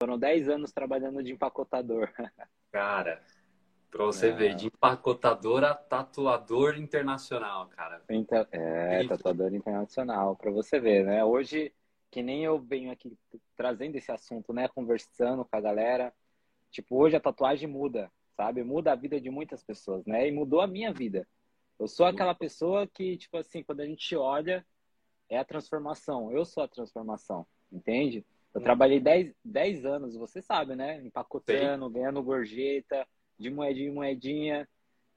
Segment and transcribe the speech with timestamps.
[0.00, 2.10] Foram 10 anos trabalhando de empacotador.
[2.72, 3.22] Cara,
[3.90, 4.32] pra você é.
[4.32, 8.02] ver, de empacotador a tatuador internacional, cara.
[8.08, 11.22] Então, é, tatuador internacional, pra você ver, né?
[11.22, 11.70] Hoje,
[12.10, 13.14] que nem eu venho aqui
[13.54, 14.68] trazendo esse assunto, né?
[14.68, 16.14] Conversando com a galera.
[16.70, 18.62] Tipo, hoje a tatuagem muda, sabe?
[18.62, 20.26] Muda a vida de muitas pessoas, né?
[20.26, 21.28] E mudou a minha vida.
[21.78, 24.64] Eu sou aquela pessoa que, tipo assim, quando a gente olha,
[25.28, 26.32] é a transformação.
[26.32, 28.24] Eu sou a transformação, entende?
[28.54, 28.64] Eu hum.
[28.64, 31.00] trabalhei 10, 10 anos, você sabe, né?
[31.02, 31.92] Empacotando, Sim.
[31.92, 33.06] ganhando gorjeta,
[33.38, 34.68] de moedinha em moedinha.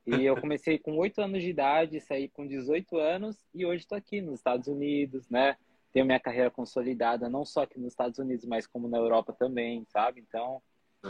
[0.06, 3.98] E eu comecei com 8 anos de idade, saí com 18 anos e hoje estou
[3.98, 5.56] aqui nos Estados Unidos, né?
[5.94, 9.86] Tenho minha carreira consolidada, não só aqui nos Estados Unidos, mas como na Europa também,
[9.86, 10.20] sabe?
[10.20, 10.62] Então,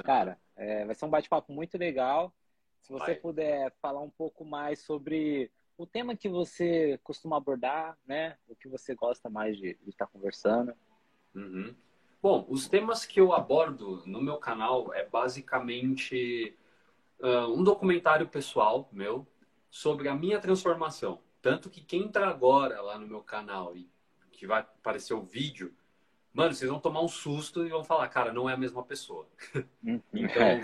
[0.04, 2.32] cara, é, vai ser um bate-papo muito legal.
[2.82, 3.16] Se você Vai.
[3.16, 8.38] puder falar um pouco mais sobre o tema que você costuma abordar, né?
[8.48, 10.74] O que você gosta mais de, estar conversando.
[11.34, 11.74] Uhum.
[12.24, 16.58] Bom, os temas que eu abordo no meu canal é basicamente
[17.20, 19.28] uh, um documentário pessoal meu
[19.70, 21.20] sobre a minha transformação.
[21.42, 23.90] Tanto que quem entra agora lá no meu canal e
[24.32, 25.74] que vai aparecer o vídeo,
[26.34, 29.28] mano, vocês vão tomar um susto e vão falar, cara, não é a mesma pessoa.
[29.84, 30.02] Uhum.
[30.14, 30.62] então,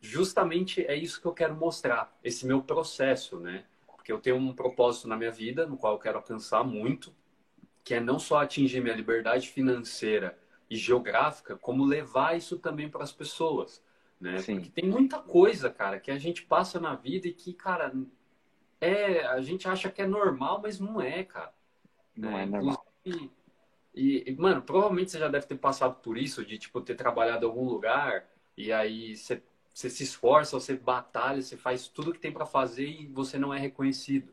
[0.00, 3.64] justamente é isso que eu quero mostrar, esse meu processo, né?
[3.88, 7.12] Porque eu tenho um propósito na minha vida, no qual eu quero alcançar muito,
[7.82, 10.40] que é não só atingir minha liberdade financeira
[10.72, 13.84] e geográfica, como levar isso também para as pessoas,
[14.18, 14.38] né?
[14.38, 14.54] Sim.
[14.56, 17.92] Porque tem muita coisa, cara, que a gente passa na vida e que, cara,
[18.80, 21.52] é, a gente acha que é normal, mas não é, cara.
[22.16, 22.86] Não é, é normal.
[23.04, 23.30] E,
[23.94, 27.48] e, mano, provavelmente você já deve ter passado por isso, de, tipo, ter trabalhado em
[27.48, 28.26] algum lugar
[28.56, 29.42] e aí você
[29.74, 33.54] você se esforça, você batalha, você faz tudo que tem para fazer e você não
[33.54, 34.30] é reconhecido.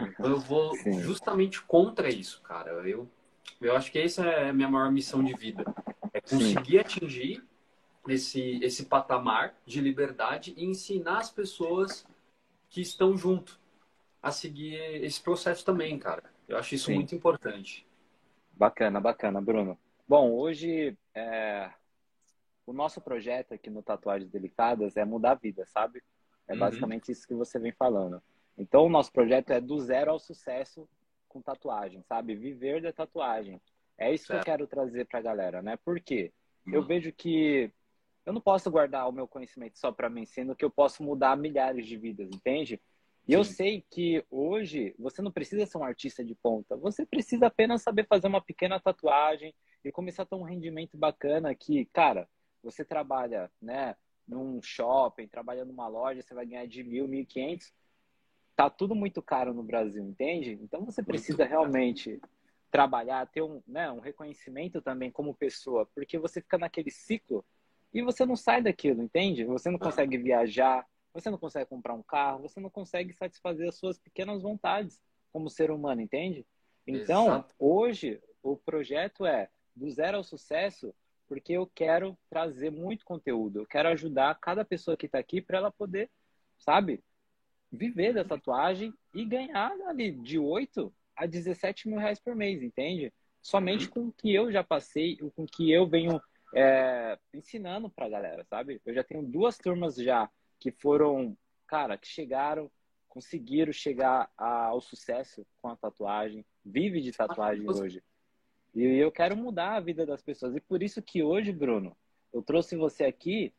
[0.00, 1.00] Então eu vou Sim.
[1.00, 2.70] justamente contra isso, cara.
[2.70, 3.10] Eu,
[3.60, 5.64] eu acho que essa é a minha maior missão de vida.
[6.12, 6.78] É conseguir Sim.
[6.78, 7.44] atingir
[8.08, 12.06] esse, esse patamar de liberdade e ensinar as pessoas
[12.68, 13.58] que estão junto
[14.22, 14.74] a seguir
[15.04, 16.24] esse processo também, cara.
[16.48, 16.94] Eu acho isso Sim.
[16.94, 17.86] muito importante.
[18.52, 19.78] Bacana, bacana, Bruno.
[20.08, 21.70] Bom, hoje é,
[22.66, 26.02] o nosso projeto aqui no Tatuagens Delicadas é mudar a vida, sabe?
[26.48, 26.58] É uhum.
[26.58, 28.22] basicamente isso que você vem falando.
[28.58, 30.88] Então, o nosso projeto é do zero ao sucesso
[31.28, 32.34] com tatuagem, sabe?
[32.34, 33.60] Viver da tatuagem.
[33.98, 34.44] É isso certo.
[34.44, 35.76] que eu quero trazer pra galera, né?
[35.84, 36.32] Porque
[36.66, 36.74] uhum.
[36.74, 37.72] eu vejo que
[38.24, 41.36] eu não posso guardar o meu conhecimento só para mim, sendo que eu posso mudar
[41.36, 42.80] milhares de vidas, entende?
[43.26, 43.38] E Sim.
[43.38, 47.82] eu sei que hoje você não precisa ser um artista de ponta, você precisa apenas
[47.82, 49.54] saber fazer uma pequena tatuagem
[49.84, 52.28] e começar a ter um rendimento bacana que, cara,
[52.62, 57.26] você trabalha, né, num shopping, trabalha numa loja, você vai ganhar de mil, mil e
[57.26, 57.72] quinhentos.
[58.56, 60.58] Tá tudo muito caro no Brasil, entende?
[60.62, 62.20] Então você precisa realmente
[62.70, 67.44] trabalhar, ter um, né, um reconhecimento também como pessoa, porque você fica naquele ciclo
[67.92, 69.44] e você não sai daquilo, entende?
[69.44, 73.76] Você não consegue viajar, você não consegue comprar um carro, você não consegue satisfazer as
[73.76, 75.00] suas pequenas vontades
[75.32, 76.46] como ser humano, entende?
[76.86, 77.54] Então, Exato.
[77.58, 80.94] hoje, o projeto é do zero ao sucesso
[81.28, 83.60] porque eu quero trazer muito conteúdo.
[83.60, 86.10] Eu quero ajudar cada pessoa que está aqui para ela poder,
[86.58, 87.02] sabe,
[87.70, 93.12] viver da tatuagem e ganhar ali de 8 a 17 mil reais por mês, entende?
[93.42, 96.20] Somente com o que eu já passei, com o que eu venho
[96.54, 98.80] é, ensinando para a galera, sabe?
[98.84, 100.28] Eu já tenho duas turmas já
[100.58, 102.70] que foram, cara, que chegaram,
[103.08, 108.02] conseguiram chegar ao sucesso com a tatuagem, vive de tatuagem hoje.
[108.74, 110.54] E eu quero mudar a vida das pessoas.
[110.54, 111.96] E por isso que hoje, Bruno,
[112.32, 113.54] eu trouxe você aqui,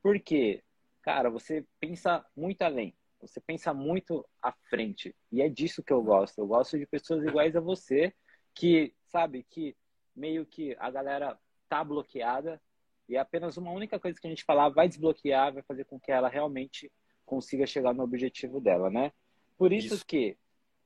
[0.00, 0.62] porque,
[1.02, 2.94] cara, você pensa muito além.
[3.20, 5.14] Você pensa muito à frente.
[5.30, 6.38] E é disso que eu gosto.
[6.38, 8.14] Eu gosto de pessoas iguais a você,
[8.54, 9.76] que, sabe, que
[10.14, 11.38] meio que a galera
[11.68, 12.60] tá bloqueada
[13.08, 16.12] e apenas uma única coisa que a gente falar vai desbloquear, vai fazer com que
[16.12, 16.90] ela realmente
[17.26, 19.12] consiga chegar no objetivo dela, né?
[19.58, 20.06] Por isso, isso.
[20.06, 20.36] que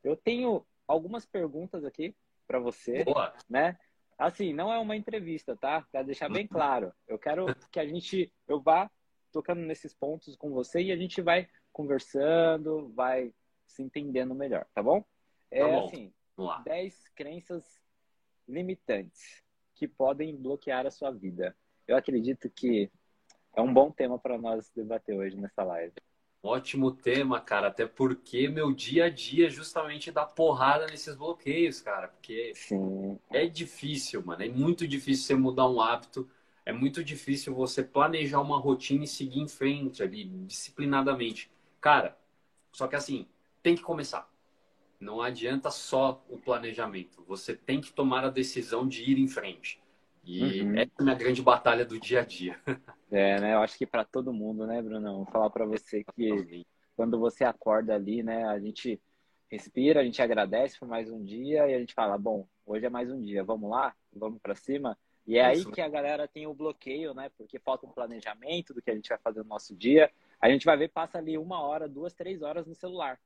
[0.02, 2.14] eu tenho algumas perguntas aqui
[2.46, 3.34] para você, Boa.
[3.48, 3.78] né?
[4.18, 5.86] Assim, não é uma entrevista, tá?
[5.90, 6.92] Para deixar bem claro.
[7.06, 8.90] Eu quero que a gente eu vá
[9.32, 13.34] tocando nesses pontos com você e a gente vai conversando, vai
[13.66, 15.04] se entendendo melhor, tá bom?
[15.50, 15.86] É tá bom.
[15.86, 16.12] assim,
[16.64, 17.64] 10 crenças
[18.48, 19.42] limitantes
[19.74, 21.54] que podem bloquear a sua vida.
[21.86, 22.90] Eu acredito que
[23.54, 25.94] é um bom tema para nós debater hoje nessa live.
[26.42, 27.68] Ótimo tema, cara.
[27.68, 32.08] Até porque meu dia a dia justamente dá porrada nesses bloqueios, cara.
[32.08, 33.18] Porque Sim.
[33.30, 34.42] é difícil, mano.
[34.42, 36.28] É muito difícil você mudar um hábito.
[36.64, 41.50] É muito difícil você planejar uma rotina e seguir em frente ali, disciplinadamente.
[41.84, 42.16] Cara,
[42.72, 43.28] só que assim,
[43.62, 44.26] tem que começar.
[44.98, 47.22] Não adianta só o planejamento.
[47.28, 49.82] Você tem que tomar a decisão de ir em frente.
[50.24, 50.78] E uhum.
[50.78, 52.58] essa é a minha grande batalha do dia a dia.
[53.12, 53.54] É, né?
[53.54, 55.18] Eu acho que para todo mundo, né, Bruno?
[55.18, 56.66] Vou falar para você que
[56.96, 59.00] quando você acorda ali, né, a gente
[59.48, 62.90] respira, a gente agradece por mais um dia e a gente fala, bom, hoje é
[62.90, 64.98] mais um dia, vamos lá, vamos para cima.
[65.26, 65.68] E é Isso.
[65.68, 67.30] aí que a galera tem o bloqueio, né?
[67.36, 70.10] Porque falta um planejamento do que a gente vai fazer no nosso dia.
[70.44, 73.18] A gente vai ver, passa ali uma hora, duas, três horas no celular.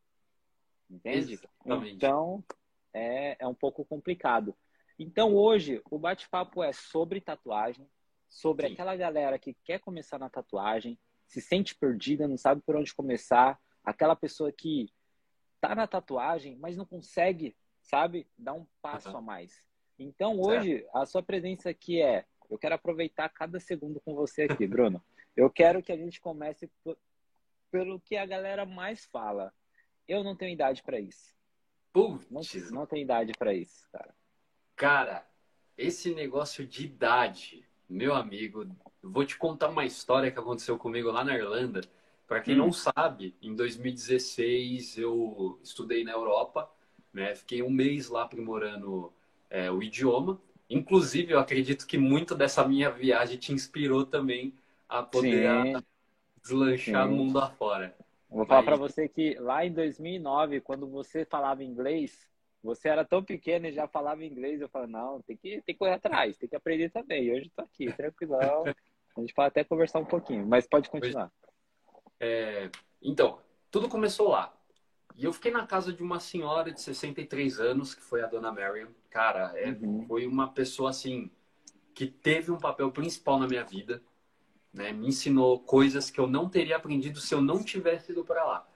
[0.89, 1.33] Entende?
[1.33, 1.97] Exatamente.
[1.97, 2.45] Então,
[2.95, 4.57] é, é um pouco complicado.
[4.97, 7.91] Então, hoje, o bate-papo é sobre tatuagem,
[8.29, 8.75] sobre Sim.
[8.75, 13.59] aquela galera que quer começar na tatuagem, se sente perdida, não sabe por onde começar,
[13.83, 14.89] aquela pessoa que
[15.61, 19.17] tá na tatuagem, mas não consegue, sabe, dar um passo uhum.
[19.17, 19.67] a mais.
[19.99, 24.69] Então, hoje, a sua presença aqui é, eu quero aproveitar cada segundo com você aqui,
[24.69, 25.03] Bruno.
[25.37, 26.71] Eu quero que a gente comece
[27.71, 29.53] pelo que a galera mais fala.
[30.07, 31.35] Eu não tenho idade para isso.
[31.93, 32.27] Putz.
[32.31, 34.15] Não, não tenho idade para isso, cara.
[34.77, 35.27] Cara,
[35.77, 38.67] esse negócio de idade, meu amigo,
[39.03, 41.81] vou te contar uma história que aconteceu comigo lá na Irlanda.
[42.27, 42.59] Para quem hum.
[42.59, 46.71] não sabe, em 2016 eu estudei na Europa,
[47.13, 47.35] né?
[47.35, 49.13] Fiquei um mês lá aprimorando
[49.51, 50.41] é, o idioma.
[50.69, 54.55] Inclusive, eu acredito que muito dessa minha viagem te inspirou também
[54.89, 55.83] a poder.
[56.49, 57.15] Deslanchar Sim.
[57.15, 57.95] mundo afora.
[58.31, 62.29] Vou falar para você que lá em 2009, quando você falava inglês,
[62.63, 64.61] você era tão pequeno e já falava inglês.
[64.61, 67.33] Eu falei, não, tem que, tem que correr atrás, tem que aprender também.
[67.33, 68.65] Hoje estou aqui, tranquilão.
[69.17, 71.33] A gente pode até conversar um pouquinho, mas pode continuar.
[72.21, 72.71] É,
[73.03, 74.55] então, tudo começou lá.
[75.17, 78.53] E eu fiquei na casa de uma senhora de 63 anos, que foi a dona
[78.53, 78.87] Marion.
[79.11, 80.07] Cara, é, uhum.
[80.07, 81.33] foi uma pessoa assim
[81.95, 84.01] que teve um papel principal na minha vida
[84.73, 84.93] né?
[84.93, 88.69] Me ensinou coisas que eu não teria aprendido se eu não tivesse ido para lá.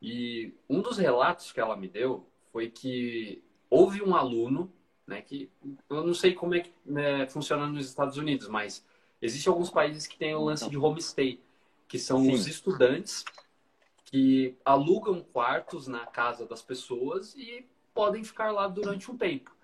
[0.00, 4.72] E um dos relatos que ela me deu foi que houve um aluno,
[5.06, 5.50] né, que
[5.88, 8.84] eu não sei como é que né, funciona nos Estados Unidos, mas
[9.20, 11.40] existem alguns países que têm o lance de homestay,
[11.88, 12.32] que são Sim.
[12.32, 13.24] os estudantes
[14.04, 19.54] que alugam quartos na casa das pessoas e podem ficar lá durante um tempo.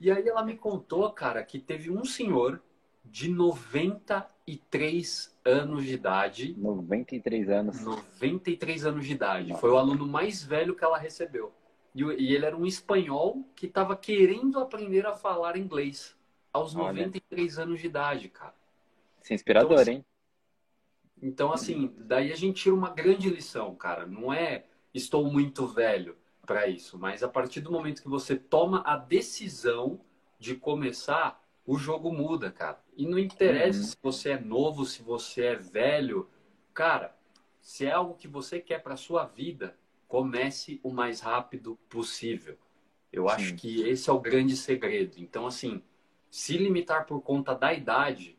[0.00, 2.60] E aí ela me contou, cara, que teve um senhor
[3.10, 6.54] de 93 anos de idade.
[6.56, 7.80] 93 anos.
[7.80, 9.48] 93 anos de idade.
[9.48, 9.60] Nossa.
[9.60, 11.52] Foi o aluno mais velho que ela recebeu.
[11.94, 16.16] E, e ele era um espanhol que estava querendo aprender a falar inglês
[16.52, 17.04] aos Olha.
[17.04, 18.54] 93 anos de idade, cara.
[19.22, 20.04] Isso é inspirador, então, assim, hein?
[21.20, 24.06] Então, assim, daí a gente tira uma grande lição, cara.
[24.06, 24.64] Não é
[24.94, 26.16] estou muito velho
[26.46, 30.00] para isso, mas a partir do momento que você toma a decisão
[30.38, 32.82] de começar, o jogo muda, cara.
[32.96, 33.84] E não interessa uhum.
[33.84, 36.26] se você é novo, se você é velho.
[36.72, 37.14] Cara,
[37.60, 39.76] se é algo que você quer para sua vida,
[40.08, 42.56] comece o mais rápido possível.
[43.12, 43.34] Eu Sim.
[43.34, 45.18] acho que esse é o grande segredo.
[45.18, 45.82] Então, assim,
[46.30, 48.38] se limitar por conta da idade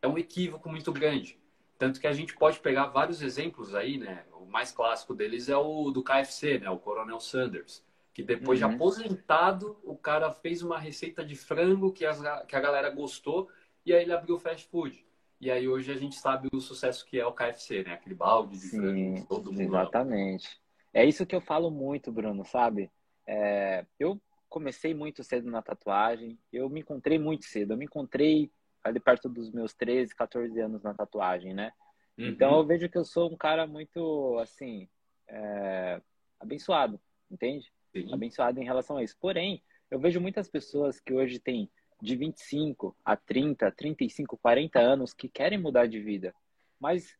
[0.00, 1.38] é um equívoco muito grande.
[1.78, 4.24] Tanto que a gente pode pegar vários exemplos aí, né?
[4.32, 6.70] O mais clássico deles é o do KFC, né?
[6.70, 8.68] O Coronel Sanders que depois uhum.
[8.68, 13.48] de aposentado, o cara fez uma receita de frango que, as, que a galera gostou
[13.84, 15.04] e aí ele abriu o fast food.
[15.40, 17.94] E aí hoje a gente sabe o sucesso que é o KFC, né?
[17.94, 20.46] Aquele balde de Sim, frango todo mundo Exatamente.
[20.46, 20.62] Ama.
[20.94, 22.90] É isso que eu falo muito, Bruno, sabe?
[23.26, 27.72] É, eu comecei muito cedo na tatuagem, eu me encontrei muito cedo.
[27.72, 28.52] Eu me encontrei
[28.84, 31.72] ali perto dos meus 13, 14 anos na tatuagem, né?
[32.18, 32.26] Uhum.
[32.26, 34.88] Então eu vejo que eu sou um cara muito, assim,
[35.26, 36.00] é,
[36.38, 37.72] abençoado, entende?
[37.92, 38.12] Sim.
[38.12, 39.16] abençoado em relação a isso.
[39.20, 41.70] Porém, eu vejo muitas pessoas que hoje têm
[42.00, 46.34] de 25 a 30, 35, 40 anos que querem mudar de vida.
[46.80, 47.16] Mas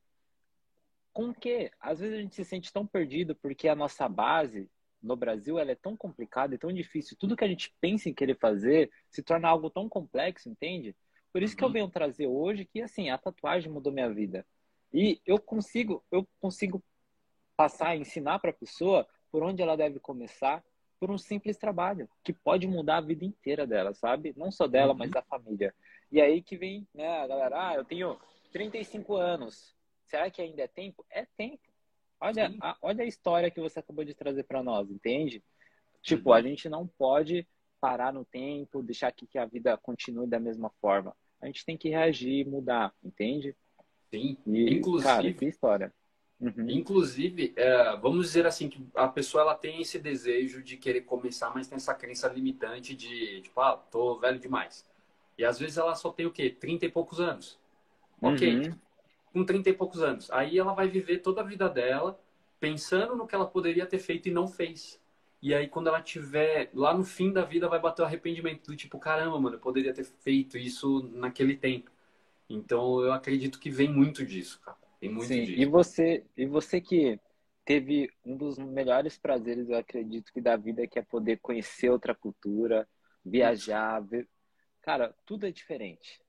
[1.12, 1.70] com que?
[1.78, 4.68] Às vezes a gente se sente tão perdido porque a nossa base
[5.02, 7.16] no Brasil ela é tão complicada e tão difícil.
[7.18, 10.96] Tudo que a gente pensa em querer fazer se torna algo tão complexo, entende?
[11.32, 11.58] Por isso uhum.
[11.58, 11.72] que eu uhum.
[11.72, 14.46] venho trazer hoje que assim, a tatuagem mudou minha vida.
[14.92, 16.82] E eu consigo, eu consigo
[17.56, 20.62] passar, ensinar para a pessoa por onde ela deve começar
[21.00, 24.32] por um simples trabalho, que pode mudar a vida inteira dela, sabe?
[24.36, 24.98] Não só dela, uhum.
[24.98, 25.74] mas da família.
[26.12, 28.16] E aí que vem, né, a galera, ah, eu tenho
[28.52, 29.74] 35 anos.
[30.04, 31.04] Será que ainda é tempo?
[31.10, 31.62] É tempo.
[32.20, 35.42] Olha, a, olha a história que você acabou de trazer para nós, entende?
[36.02, 36.36] Tipo, uhum.
[36.36, 37.48] a gente não pode
[37.80, 41.16] parar no tempo, deixar que, que a vida continue da mesma forma.
[41.40, 43.56] A gente tem que reagir, mudar, entende?
[44.08, 44.36] Sim.
[44.46, 45.92] E, Inclusive, cara, que história.
[46.42, 46.68] Uhum.
[46.68, 51.52] Inclusive, é, vamos dizer assim, que a pessoa ela tem esse desejo de querer começar,
[51.54, 54.84] mas tem essa crença limitante de, tipo, ah, tô velho demais.
[55.38, 56.50] E às vezes ela só tem o quê?
[56.50, 57.60] 30 e poucos anos.
[58.20, 58.74] Ok, uhum.
[59.32, 60.30] com 30 e poucos anos.
[60.32, 62.18] Aí ela vai viver toda a vida dela
[62.58, 65.00] pensando no que ela poderia ter feito e não fez.
[65.40, 68.76] E aí, quando ela tiver lá no fim da vida, vai bater o arrependimento do
[68.76, 71.90] tipo, caramba, mano, eu poderia ter feito isso naquele tempo.
[72.48, 74.81] Então, eu acredito que vem muito disso, cara.
[75.02, 75.46] Tem muito Sim.
[75.46, 75.60] disso.
[75.60, 77.18] E você, e você que
[77.64, 82.14] teve um dos melhores prazeres, eu acredito que da vida, que é poder conhecer outra
[82.14, 82.88] cultura,
[83.24, 84.28] viajar, ver...
[84.80, 86.22] cara, tudo é diferente.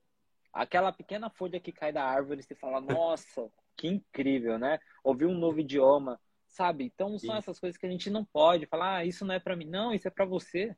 [0.52, 4.80] Aquela pequena folha que cai da árvore, você fala, nossa, que incrível, né?
[5.04, 6.84] Ouvir um novo idioma, sabe?
[6.84, 9.56] Então são essas coisas que a gente não pode falar, ah, isso não é para
[9.56, 9.66] mim.
[9.66, 10.76] Não, isso é para você.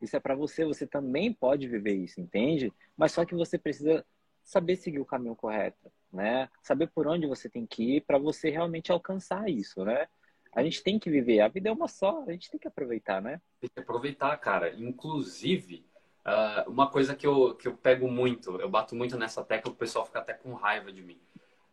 [0.00, 2.72] Isso é para você, você também pode viver isso, entende?
[2.96, 4.02] Mas só que você precisa
[4.42, 6.48] saber seguir o caminho correto, né?
[6.62, 10.06] Saber por onde você tem que ir para você realmente alcançar isso, né?
[10.52, 13.20] A gente tem que viver, a vida é uma só, a gente tem que aproveitar,
[13.20, 13.40] né?
[13.60, 14.72] Tem que aproveitar, cara.
[14.74, 15.84] Inclusive,
[16.24, 19.76] uh, uma coisa que eu, que eu pego muito, eu bato muito nessa tecla, o
[19.76, 21.20] pessoal fica até com raiva de mim.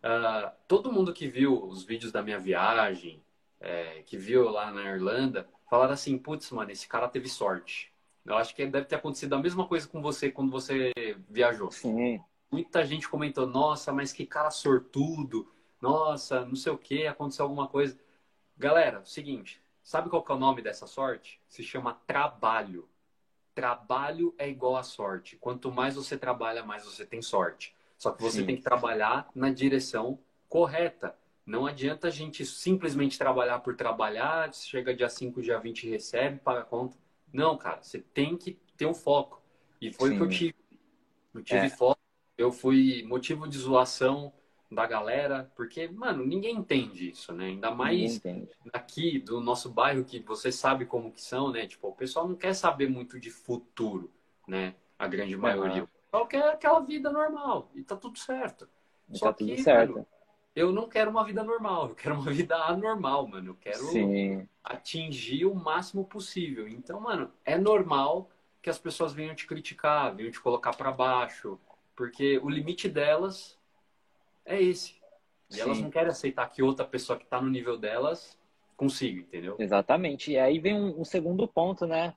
[0.04, 3.24] Uh, todo mundo que viu os vídeos da minha viagem,
[3.60, 7.94] é, que viu lá na Irlanda, falaram assim, putz, mano, esse cara teve sorte.
[8.26, 10.92] Eu acho que deve ter acontecido a mesma coisa com você quando você
[11.30, 11.72] viajou.
[11.72, 12.20] Sim.
[12.52, 17.68] Muita gente comentou, nossa, mas que cara sortudo, nossa, não sei o que, aconteceu alguma
[17.68, 17.98] coisa.
[18.58, 21.40] Galera, seguinte, sabe qual que é o nome dessa sorte?
[21.48, 22.90] Se chama trabalho.
[23.56, 25.38] Trabalho é igual a sorte.
[25.38, 27.74] Quanto mais você trabalha, mais você tem sorte.
[27.98, 28.46] Só que você Sim.
[28.48, 31.16] tem que trabalhar na direção correta.
[31.46, 36.62] Não adianta a gente simplesmente trabalhar por trabalhar, chega dia 5, dia 20 recebe, paga
[36.62, 36.98] a conta.
[37.32, 39.42] Não, cara, você tem que ter um foco.
[39.80, 40.38] E foi o que eu Sim.
[40.38, 40.56] tive.
[41.34, 41.70] Eu tive É.
[41.70, 42.01] foco,
[42.42, 44.34] eu fui motivo de zoação
[44.72, 47.46] da galera, porque, mano, ninguém entende isso, né?
[47.48, 48.22] Ainda mais
[48.74, 51.68] aqui do nosso bairro, que você sabe como que são, né?
[51.68, 54.12] Tipo, o pessoal não quer saber muito de futuro,
[54.48, 54.76] né?
[54.98, 55.84] A grande maioria.
[55.84, 58.70] O pessoal quer aquela vida normal e tá tudo certo.
[59.10, 59.94] E Só tá tudo que, certo.
[59.94, 60.08] mano,
[60.56, 63.52] eu não quero uma vida normal, eu quero uma vida anormal, mano.
[63.52, 66.68] Eu quero Sim, atingir o máximo possível.
[66.68, 68.30] Então, mano, é normal
[68.62, 71.60] que as pessoas venham te criticar, venham te colocar pra baixo,
[71.96, 73.60] porque o limite delas
[74.46, 75.00] é esse.
[75.50, 75.84] E elas sim.
[75.84, 78.40] não querem aceitar que outra pessoa que tá no nível delas
[78.78, 79.56] consiga, entendeu?
[79.60, 80.32] Exatamente.
[80.32, 82.16] E aí vem um, um segundo ponto, né?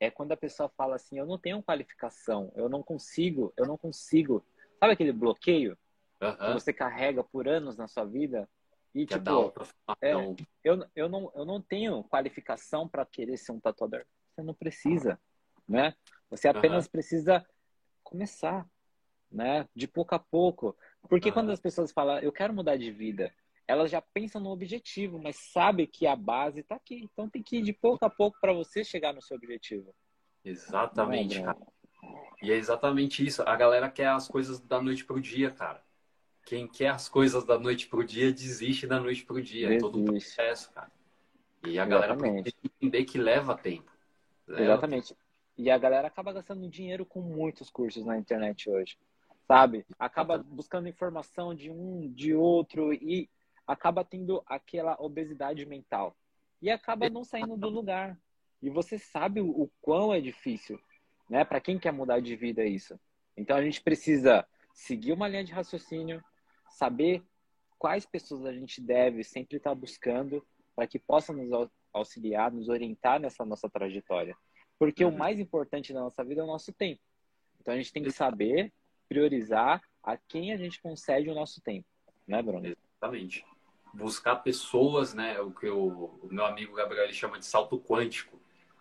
[0.00, 3.76] É quando a pessoa fala assim, eu não tenho qualificação, eu não consigo, eu não
[3.76, 4.44] consigo.
[4.78, 5.76] Sabe aquele bloqueio
[6.18, 8.48] que você carrega por anos na sua vida?
[8.94, 10.36] E Que é tipo, autoafirmação.
[10.64, 14.04] eu, eu, não, eu não tenho qualificação para querer ser um tatuador.
[14.30, 15.20] Você não precisa,
[15.68, 15.94] né?
[16.30, 17.44] Você apenas precisa
[18.02, 18.66] começar,
[19.30, 19.68] né?
[19.74, 20.76] De pouco a pouco.
[21.08, 21.34] Porque Aham.
[21.34, 23.32] quando as pessoas falam, eu quero mudar de vida,
[23.66, 27.02] elas já pensam no objetivo, mas sabe que a base está aqui.
[27.02, 29.94] Então tem que ir de pouco a pouco para você chegar no seu objetivo.
[30.44, 31.58] Exatamente, é, cara.
[32.42, 33.42] E é exatamente isso.
[33.42, 35.82] A galera quer as coisas da noite pro dia, cara.
[36.46, 39.74] Quem quer as coisas da noite pro dia, desiste da noite pro dia.
[39.74, 40.34] É todo um Desiste.
[40.34, 40.90] processo, cara.
[41.66, 43.92] E a galera precisa entender que leva tempo.
[44.46, 45.14] Leva Exatamente.
[45.58, 48.96] E a galera acaba gastando dinheiro com muitos cursos na internet hoje,
[49.48, 49.86] sabe?
[49.98, 53.28] Acaba buscando informação de um, de outro e
[53.66, 56.14] acaba tendo aquela obesidade mental.
[56.60, 58.18] E acaba não saindo do lugar.
[58.60, 60.78] E você sabe o, o quão é difícil,
[61.30, 61.44] né?
[61.44, 62.98] Para quem quer mudar de vida isso.
[63.36, 66.22] Então a gente precisa seguir uma linha de raciocínio,
[66.68, 67.22] saber
[67.78, 72.68] quais pessoas a gente deve sempre estar buscando para que possam nos au- auxiliar, nos
[72.68, 74.36] orientar nessa nossa trajetória.
[74.78, 75.14] Porque Uhum.
[75.14, 77.00] o mais importante da nossa vida é o nosso tempo.
[77.60, 78.72] Então a gente tem que saber
[79.08, 81.86] priorizar a quem a gente concede o nosso tempo,
[82.26, 82.66] né, Bruno?
[82.66, 83.44] Exatamente.
[83.92, 85.40] Buscar pessoas, né?
[85.40, 88.38] O que o, o meu amigo Gabriel ele chama de salto quântico,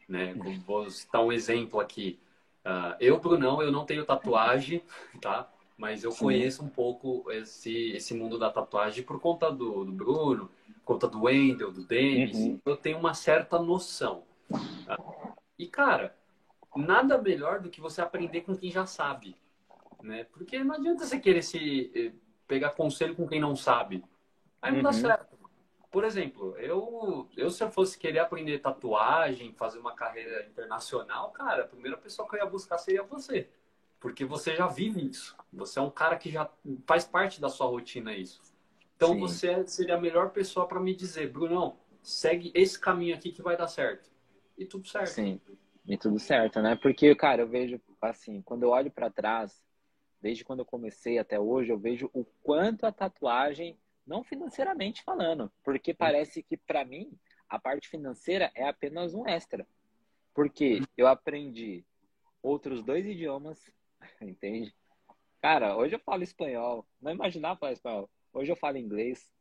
[0.08, 0.34] né?
[0.36, 2.20] Como Vou citar um exemplo aqui.
[2.64, 4.84] Ah, eu, Brunão, eu não tenho tatuagem,
[5.22, 5.50] tá?
[5.78, 6.26] Mas eu Sim.
[6.26, 10.50] conheço um pouco esse, esse mundo da tatuagem por conta do, do Bruno,
[10.84, 12.38] por conta do Wendel, do Denis.
[12.38, 12.60] Uhum.
[12.66, 14.24] Eu tenho uma certa noção.
[14.86, 14.98] tá?
[15.58, 16.16] E, cara,
[16.76, 19.36] nada melhor do que você aprender com quem já sabe,
[20.08, 20.24] né?
[20.26, 22.12] Porque não adianta você querer se eh,
[22.48, 24.04] pegar conselho com quem não sabe.
[24.62, 24.94] Aí não dá Uhum.
[24.94, 25.38] certo.
[25.92, 31.64] Por exemplo, eu, eu se eu fosse querer aprender tatuagem, fazer uma carreira internacional, cara,
[31.64, 33.50] a primeira pessoa que eu ia buscar seria você.
[34.00, 35.36] Porque você já vive isso.
[35.52, 36.50] Você é um cara que já
[36.86, 38.42] faz parte da sua rotina isso.
[38.96, 39.20] Então Sim.
[39.20, 43.56] você seria a melhor pessoa para me dizer, Brunão, segue esse caminho aqui que vai
[43.58, 44.10] dar certo.
[44.58, 45.10] E tudo certo.
[45.10, 45.40] Sim,
[45.88, 46.76] e tudo certo, né?
[46.76, 49.64] Porque, cara, eu vejo, assim, quando eu olho para trás,
[50.22, 55.52] desde quando eu comecei até hoje, eu vejo o quanto a tatuagem, não financeiramente falando,
[55.64, 57.12] porque parece que para mim
[57.50, 59.68] a parte financeira é apenas um extra.
[60.34, 61.86] Porque eu aprendi
[62.42, 63.60] outros dois idiomas,
[64.22, 64.74] entende?
[65.42, 68.10] Cara, hoje eu falo espanhol, não imaginava falar espanhol.
[68.34, 69.32] Hoje eu falo inglês,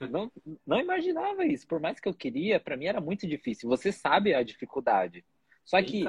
[0.00, 0.30] Não,
[0.66, 1.66] não imaginava isso.
[1.66, 3.68] Por mais que eu queria, para mim era muito difícil.
[3.68, 5.24] Você sabe a dificuldade.
[5.64, 6.04] Só que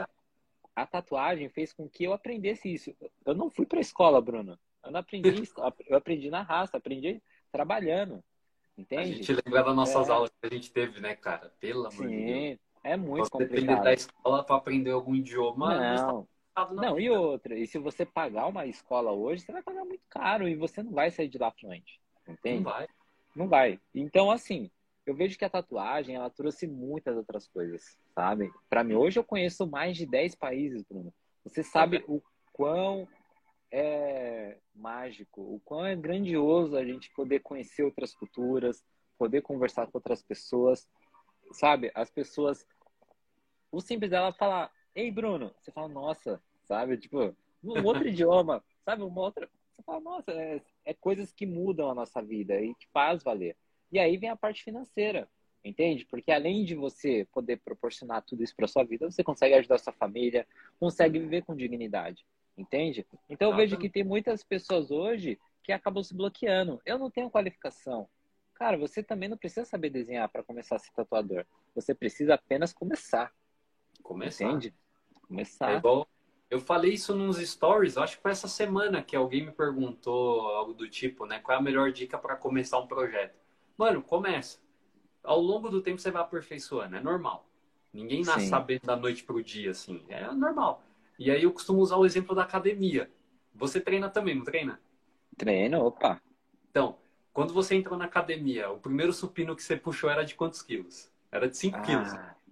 [0.81, 2.95] a tatuagem fez com que eu aprendesse isso.
[3.25, 4.57] Eu não fui para a escola, Bruno.
[4.83, 5.43] Eu não aprendi,
[5.87, 7.21] eu aprendi na raça, aprendi
[7.51, 8.23] trabalhando.
[8.77, 9.01] Entende?
[9.01, 10.11] A gente lembra das nossas é.
[10.11, 11.51] aulas que a gente teve, né, cara?
[11.59, 12.59] Pelo amor de Deus.
[12.81, 13.83] É muito você complicado.
[13.83, 15.77] da escola para aprender algum idioma.
[15.77, 16.27] Não,
[16.71, 17.57] não e outra.
[17.57, 20.93] E se você pagar uma escola hoje, você vai pagar muito caro e você não
[20.93, 21.99] vai sair de lá fluente.
[22.27, 22.63] Entende?
[22.63, 22.87] Não vai.
[23.35, 23.79] Não vai.
[23.93, 24.71] Então, assim,
[25.05, 28.51] eu vejo que a tatuagem, ela trouxe muitas outras coisas, sabe?
[28.69, 31.13] Para mim, hoje eu conheço mais de 10 países, Bruno.
[31.43, 32.21] Você sabe o
[32.53, 33.07] quão
[33.71, 38.83] é mágico, o quão é grandioso a gente poder conhecer outras culturas,
[39.17, 40.87] poder conversar com outras pessoas,
[41.51, 41.91] sabe?
[41.93, 42.65] As pessoas,
[43.71, 46.97] o simples dela falar, ei Bruno, você fala, nossa, sabe?
[46.97, 49.03] Tipo, um outro idioma, sabe?
[49.03, 52.87] Uma outra, você fala, nossa, é, é coisas que mudam a nossa vida e que
[52.93, 53.55] faz valer.
[53.91, 55.27] E aí vem a parte financeira,
[55.63, 56.05] entende?
[56.05, 59.93] Porque além de você poder proporcionar tudo isso para sua vida, você consegue ajudar sua
[59.93, 60.47] família,
[60.79, 62.25] consegue viver com dignidade,
[62.57, 63.05] entende?
[63.29, 66.81] Então eu vejo que tem muitas pessoas hoje que acabam se bloqueando.
[66.85, 68.07] Eu não tenho qualificação.
[68.55, 71.45] Cara, você também não precisa saber desenhar para começar a ser tatuador.
[71.73, 73.31] Você precisa apenas começar.
[74.03, 74.45] Começar.
[74.45, 74.73] Entende?
[75.27, 75.71] Começar.
[75.71, 76.07] É igual,
[76.49, 80.73] eu falei isso nos stories, acho que foi essa semana que alguém me perguntou algo
[80.73, 81.39] do tipo, né?
[81.39, 83.39] Qual é a melhor dica para começar um projeto?
[83.79, 84.59] Mano, começa.
[85.23, 87.47] Ao longo do tempo você vai aperfeiçoando, é normal.
[87.93, 88.49] Ninguém nasce Sim.
[88.49, 90.03] sabendo da noite pro dia, assim.
[90.09, 90.83] É normal.
[91.17, 93.09] E aí eu costumo usar o exemplo da academia.
[93.55, 94.81] Você treina também, não treina?
[95.37, 96.21] Treino, opa.
[96.69, 96.97] Então,
[97.31, 101.09] quando você entrou na academia, o primeiro supino que você puxou era de quantos quilos?
[101.31, 102.09] Era de 5 ah, quilos.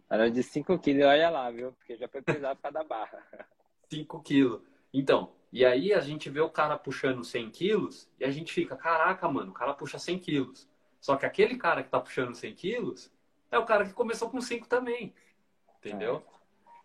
[0.10, 1.74] Era de 5 quilos, olha lá, viu?
[1.74, 3.22] Porque já foi pesado cada barra.
[3.92, 4.62] 5 quilos.
[4.94, 8.78] Então, e aí a gente vê o cara puxando 100 quilos e a gente fica,
[8.78, 10.70] caraca, mano, o cara puxa 100 quilos.
[11.08, 13.10] Só que aquele cara que tá puxando 100 quilos
[13.50, 15.14] é o cara que começou com 5 também.
[15.78, 16.22] Entendeu?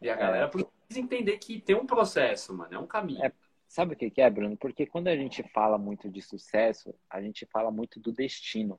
[0.00, 0.06] É.
[0.06, 0.48] E a galera é.
[0.48, 3.24] precisa entender que tem um processo, mano, é um caminho.
[3.24, 3.32] É,
[3.66, 4.56] sabe o que é, Bruno?
[4.56, 8.78] Porque quando a gente fala muito de sucesso, a gente fala muito do destino.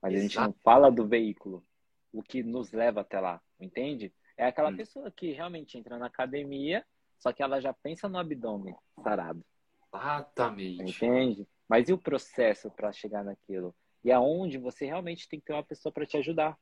[0.00, 0.20] Mas Exato.
[0.20, 1.66] a gente não fala do veículo,
[2.12, 4.14] o que nos leva até lá, entende?
[4.36, 4.76] É aquela hum.
[4.76, 6.86] pessoa que realmente entra na academia
[7.18, 9.44] só que ela já pensa no abdômen sarado.
[9.92, 10.82] Exatamente.
[10.84, 11.48] Entende?
[11.68, 13.74] Mas e o processo para chegar naquilo?
[14.04, 16.58] E aonde você realmente tem que ter uma pessoa para te ajudar,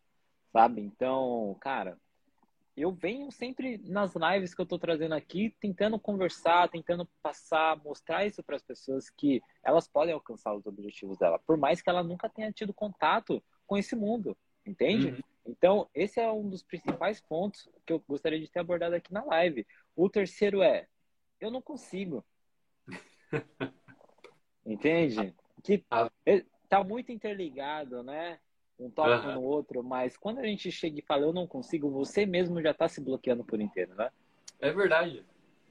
[0.53, 0.81] sabe?
[0.81, 1.99] Então, cara,
[2.77, 8.25] eu venho sempre nas lives que eu estou trazendo aqui, tentando conversar, tentando passar, mostrar
[8.25, 12.03] isso para as pessoas que elas podem alcançar os objetivos dela, por mais que ela
[12.03, 15.09] nunca tenha tido contato com esse mundo, entende?
[15.09, 15.21] Uhum.
[15.45, 19.25] Então, esse é um dos principais pontos que eu gostaria de ter abordado aqui na
[19.25, 19.67] live.
[19.95, 20.87] O terceiro é,
[21.41, 22.25] eu não consigo.
[24.65, 25.35] Entende?
[25.63, 25.85] Que
[26.73, 28.39] tá muito interligado, né?
[28.81, 29.35] Um toque uhum.
[29.35, 32.73] no outro, mas quando a gente chega e fala eu não consigo, você mesmo já
[32.73, 34.11] tá se bloqueando por inteiro, né?
[34.59, 35.23] É verdade.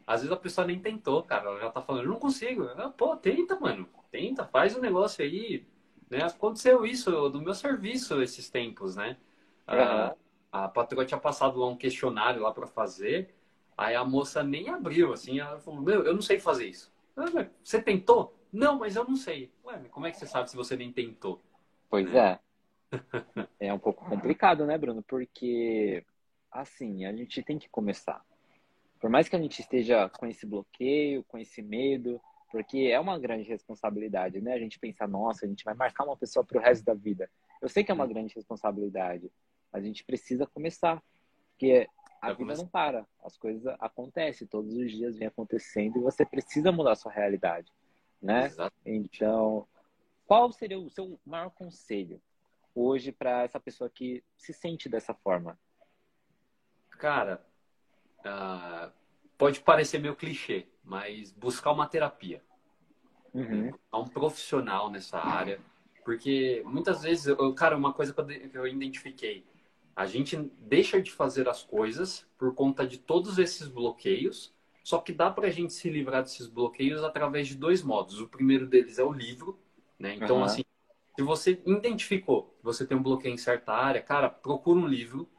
[0.06, 1.50] Às vezes a pessoa nem tentou, cara.
[1.50, 2.68] Ela já tá falando, eu não consigo.
[2.96, 3.90] Pô, tenta, mano.
[4.12, 5.66] Tenta, faz o um negócio aí.
[6.08, 6.22] Né?
[6.24, 9.18] Aconteceu isso do meu serviço esses tempos, né?
[9.68, 9.80] Uhum.
[9.80, 10.16] A,
[10.52, 13.34] a patroa tinha passado lá um questionário lá para fazer.
[13.76, 16.94] Aí a moça nem abriu, assim, ela falou, meu, eu não sei fazer isso.
[17.64, 18.36] Você tentou?
[18.52, 19.52] Não, mas eu não sei.
[19.66, 21.42] Ué, como é que você sabe se você nem tentou?
[21.90, 22.40] Pois é.
[23.60, 25.02] é um pouco complicado, né, Bruno?
[25.04, 26.04] Porque,
[26.52, 28.24] assim, a gente tem que começar.
[29.00, 33.18] Por mais que a gente esteja com esse bloqueio, com esse medo, porque é uma
[33.18, 34.54] grande responsabilidade, né?
[34.54, 37.30] A gente pensa, nossa, a gente vai marcar uma pessoa para o resto da vida.
[37.62, 39.32] Eu sei que é uma grande responsabilidade,
[39.72, 41.02] mas a gente precisa começar.
[41.52, 41.88] Porque
[42.22, 46.72] a vida não para, as coisas acontecem, todos os dias vem acontecendo e você precisa
[46.72, 47.72] mudar a sua realidade,
[48.22, 48.52] né?
[48.86, 49.68] Então,
[50.26, 52.22] qual seria o seu maior conselho
[52.74, 55.60] hoje para essa pessoa que se sente dessa forma?
[56.92, 57.46] Cara,
[58.20, 58.92] uh,
[59.38, 62.44] pode parecer meio clichê, mas buscar uma terapia.
[63.34, 63.72] Uhum.
[63.94, 65.58] um profissional nessa área,
[66.04, 69.46] porque muitas vezes, eu, cara, uma coisa que eu identifiquei,
[69.96, 74.54] a gente deixa de fazer as coisas por conta de todos esses bloqueios,
[74.84, 78.20] só que dá para a gente se livrar desses bloqueios através de dois modos.
[78.20, 79.60] O primeiro deles é o livro,
[80.00, 80.16] né?
[80.16, 80.44] Então, uhum.
[80.44, 80.64] assim,
[81.16, 85.30] se você identificou que você tem um bloqueio em certa área, cara, procura um livro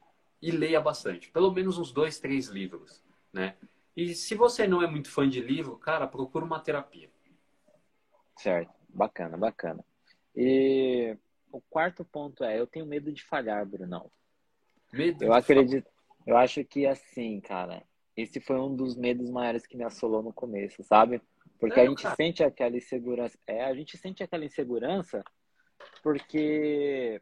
[0.41, 1.31] e leia bastante.
[1.31, 3.03] Pelo menos uns dois, três livros,
[3.33, 3.57] né?
[3.97, 7.11] E se você não é muito fã de livro, cara, procura uma terapia.
[8.37, 8.73] Certo.
[8.89, 9.85] Bacana, bacana.
[10.35, 11.17] E
[11.51, 14.11] o quarto ponto é, eu tenho medo de falhar, Brunão.
[14.93, 15.89] Medo eu acredito,
[16.27, 17.83] eu acho que assim, cara,
[18.16, 21.20] esse foi um dos medos maiores que me assolou no começo, sabe?
[21.59, 22.16] Porque a gente cara.
[22.16, 25.22] sente aquela insegurança, é, a gente sente aquela insegurança
[26.03, 27.20] porque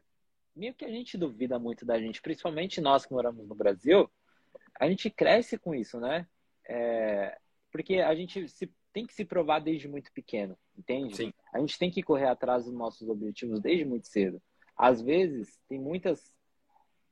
[0.55, 4.09] meio que a gente duvida muito da gente, principalmente nós que moramos no Brasil,
[4.79, 6.27] a gente cresce com isso, né?
[6.67, 7.37] É,
[7.71, 11.15] porque a gente se, tem que se provar desde muito pequeno, entende?
[11.15, 11.33] Sim.
[11.53, 14.41] A gente tem que correr atrás dos nossos objetivos desde muito cedo.
[14.75, 16.33] Às vezes, tem muitas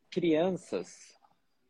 [0.10, 1.19] crianças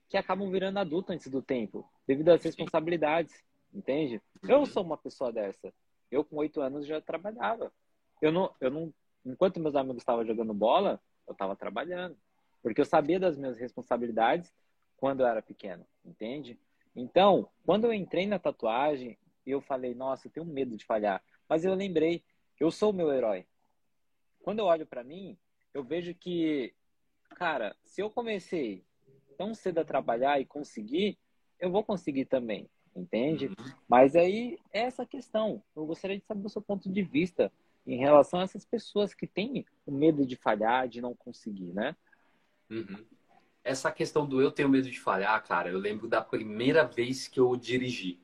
[0.10, 4.20] que acabam virando adultos antes do tempo, devido às responsabilidades, entende?
[4.48, 5.72] Eu sou uma pessoa dessa.
[6.12, 7.72] Eu, com oito anos, já trabalhava.
[8.20, 8.94] Eu não, eu não,
[9.24, 12.18] enquanto meus amigos estavam jogando bola, eu estava trabalhando.
[12.64, 14.52] Porque eu sabia das minhas responsabilidades
[14.98, 16.60] quando eu era pequeno, entende?
[16.96, 21.24] Então, quando eu entrei na tatuagem, eu falei, nossa, eu tenho medo de falhar.
[21.48, 22.24] Mas eu lembrei,
[22.60, 23.46] eu sou o meu herói.
[24.42, 25.38] Quando eu olho para mim,
[25.74, 26.74] eu vejo que,
[27.36, 28.84] cara, se eu comecei
[29.40, 31.18] tão cedo a trabalhar e conseguir,
[31.62, 33.48] eu vou conseguir também, entende?
[33.48, 33.72] Uhum.
[33.88, 35.64] Mas aí é essa questão.
[35.74, 37.50] Eu gostaria de saber o seu ponto de vista
[37.88, 41.96] em relação a essas pessoas que têm o medo de falhar, de não conseguir, né?
[42.70, 43.06] Uhum.
[43.64, 47.40] Essa questão do eu tenho medo de falhar, cara, eu lembro da primeira vez que
[47.40, 48.20] eu dirigi,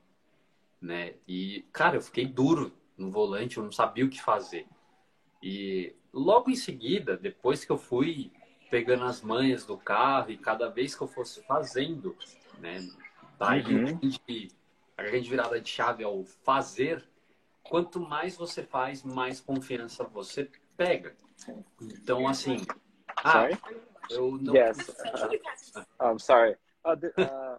[0.82, 1.13] né?
[1.25, 4.67] E, cara, eu fiquei duro no volante, eu não sabia o que fazer.
[5.41, 8.34] E logo em seguida, depois que eu fui
[8.69, 12.15] pegando as manhas do carro e cada vez que eu fosse fazendo,
[12.60, 12.80] né?
[13.38, 13.99] Daí uhum.
[14.97, 17.08] a grande virada de chave é o fazer,
[17.63, 21.15] quanto mais você faz, mais confiança você pega.
[21.82, 22.58] Então, assim.
[23.23, 23.49] Ah,
[24.10, 24.54] eu não.
[24.56, 24.89] Yes.
[24.89, 26.56] Uh, I'm sorry.
[26.84, 27.58] Uh, the, uh,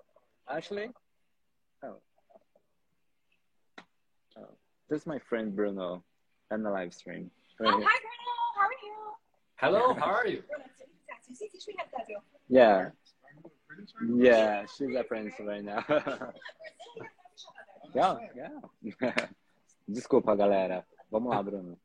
[0.48, 0.90] Ashley?
[1.82, 1.96] Oh.
[4.38, 4.46] oh.
[4.88, 6.04] This is my friend Bruno
[6.50, 7.30] on the live stream.
[7.58, 8.34] Right oh, hi, Bruno.
[8.54, 8.96] How are you?
[9.56, 10.42] Hello, how are you?
[12.48, 12.92] Yeah.
[14.16, 15.84] Yeah, she's a prince right now.
[17.94, 18.60] yeah, yeah.
[19.88, 20.86] Desculpa, galera.
[21.10, 21.78] Vamos lá, Bruno.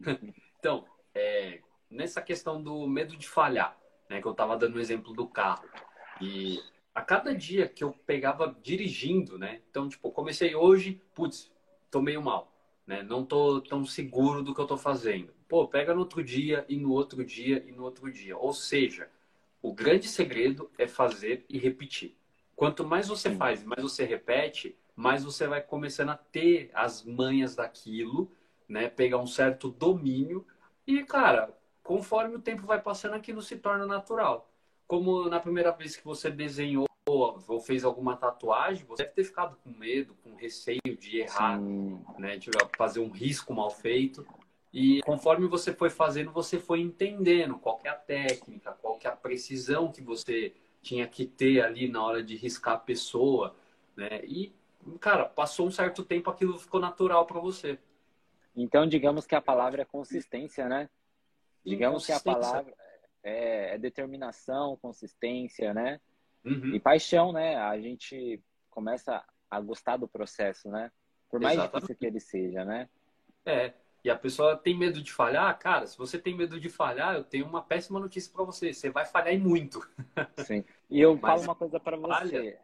[0.58, 3.78] então, é, nessa questão do medo de falhar,
[4.08, 5.68] né, que eu estava dando o exemplo do carro.
[6.20, 6.60] E
[6.94, 9.62] a cada dia que eu pegava dirigindo, né?
[9.70, 11.50] Então, tipo, comecei hoje, putz,
[11.90, 12.52] tô meio mal,
[12.86, 13.02] né?
[13.02, 15.35] Não tô tão seguro do que eu tô fazendo.
[15.48, 18.36] Pô, pega no outro dia e no outro dia e no outro dia.
[18.36, 19.08] Ou seja,
[19.62, 22.16] o grande segredo é fazer e repetir.
[22.54, 27.54] Quanto mais você faz, mais você repete, mais você vai começando a ter as manhas
[27.54, 28.32] daquilo,
[28.68, 28.88] né?
[28.88, 30.46] Pegar um certo domínio
[30.86, 34.50] e, cara, conforme o tempo vai passando, aquilo se torna natural.
[34.86, 39.56] Como na primeira vez que você desenhou ou fez alguma tatuagem, você deve ter ficado
[39.62, 42.00] com medo, com receio de errar, Sim.
[42.18, 42.36] né?
[42.36, 44.26] De fazer um risco mal feito.
[44.78, 49.16] E conforme você foi fazendo, você foi entendendo qual é a técnica, qual é a
[49.16, 53.56] precisão que você tinha que ter ali na hora de riscar a pessoa,
[53.96, 54.22] né?
[54.24, 54.52] E
[55.00, 57.78] cara, passou um certo tempo, aquilo ficou natural para você.
[58.54, 60.90] Então, digamos que a palavra é consistência, né?
[61.64, 62.74] Digamos que a palavra
[63.22, 65.98] é, é determinação, consistência, né?
[66.44, 66.74] Uhum.
[66.74, 67.56] E paixão, né?
[67.56, 70.92] A gente começa a gostar do processo, né?
[71.30, 71.80] Por mais Exatamente.
[71.80, 72.90] difícil que ele seja, né?
[73.46, 73.72] É.
[74.06, 77.24] E a pessoa tem medo de falhar, cara, se você tem medo de falhar, eu
[77.24, 78.72] tenho uma péssima notícia para você.
[78.72, 79.80] Você vai falhar e muito.
[80.46, 80.64] Sim.
[80.88, 82.56] E eu Mas falo uma coisa para você.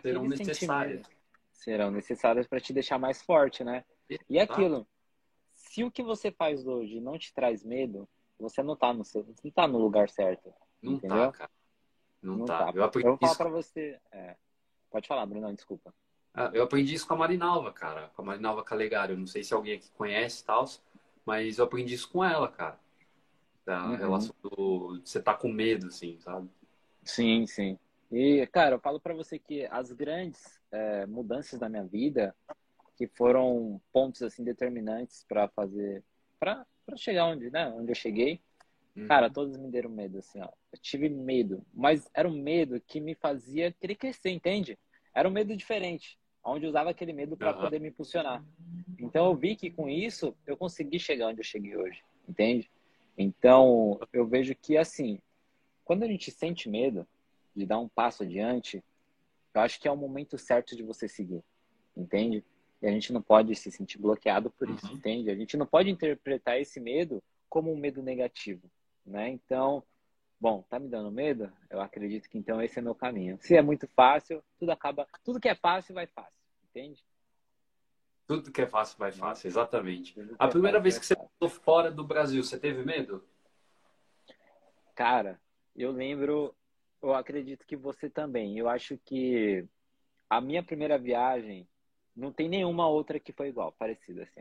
[0.00, 1.02] Serão necessárias
[1.50, 3.84] serão necessárias para te deixar mais forte, né?
[4.30, 4.86] E aquilo,
[5.52, 9.26] se o que você faz hoje não te traz medo, você não tá no seu,
[9.42, 10.54] não tá no lugar certo.
[10.80, 11.32] Não tá, entendeu?
[11.32, 11.50] tá, cara.
[12.22, 12.66] Não, não tá.
[12.66, 12.72] tá.
[12.72, 13.98] Eu, eu vou falar para você.
[14.12, 14.36] É.
[14.90, 15.92] Pode falar, Bruno, desculpa.
[16.34, 18.10] Ah, eu aprendi isso com a Marinalva, cara.
[18.16, 19.12] Com a Marinalva Calegari.
[19.12, 20.64] Eu não sei se alguém aqui conhece e tal,
[21.24, 22.78] mas eu aprendi isso com ela, cara.
[23.64, 23.96] Da uhum.
[23.96, 25.00] relação do.
[25.04, 26.48] Você tá com medo, assim, sabe?
[27.04, 27.78] Sim, sim.
[28.10, 32.34] E, cara, eu falo para você que as grandes é, mudanças na minha vida,
[32.96, 36.02] que foram pontos assim determinantes para fazer,
[36.38, 36.66] para
[36.96, 38.40] chegar onde, né, onde eu cheguei,
[38.96, 39.08] uhum.
[39.08, 40.48] cara, todos me deram medo, assim, ó.
[40.72, 44.78] Eu tive medo, mas era um medo que me fazia querer crescer, entende?
[45.14, 47.62] Era um medo diferente, onde eu usava aquele medo para uhum.
[47.62, 48.44] poder me impulsionar.
[48.98, 52.70] Então eu vi que com isso eu consegui chegar onde eu cheguei hoje, entende?
[53.16, 55.18] Então eu vejo que assim,
[55.84, 57.06] quando a gente sente medo
[57.54, 58.82] de dar um passo adiante,
[59.54, 61.42] eu acho que é o momento certo de você seguir,
[61.96, 62.44] entende?
[62.82, 64.94] E a gente não pode se sentir bloqueado por isso, uhum.
[64.94, 65.30] entende?
[65.30, 68.70] A gente não pode interpretar esse medo como um medo negativo,
[69.06, 69.30] né?
[69.30, 69.82] Então,
[70.44, 71.50] bom, tá me dando medo?
[71.70, 73.38] Eu acredito que então esse é meu caminho.
[73.40, 77.02] Se é muito fácil, tudo acaba, tudo que é fácil vai fácil, entende?
[78.26, 80.14] Tudo que é fácil vai fácil, exatamente.
[80.38, 83.26] A primeira vez que você passou fora do Brasil, você teve medo?
[84.94, 85.40] Cara,
[85.74, 86.54] eu lembro
[87.02, 88.58] eu acredito que você também.
[88.58, 89.66] Eu acho que
[90.28, 91.66] a minha primeira viagem
[92.14, 94.40] não tem nenhuma outra que foi igual, parecida assim.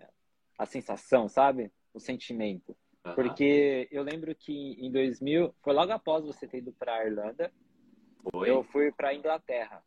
[0.58, 1.72] A sensação, sabe?
[1.94, 2.76] O sentimento.
[3.06, 3.16] Uhum.
[3.16, 7.52] Porque eu lembro que em 2000, foi logo após você ter ido para a Irlanda,
[8.32, 8.50] foi.
[8.50, 9.84] eu fui para Inglaterra.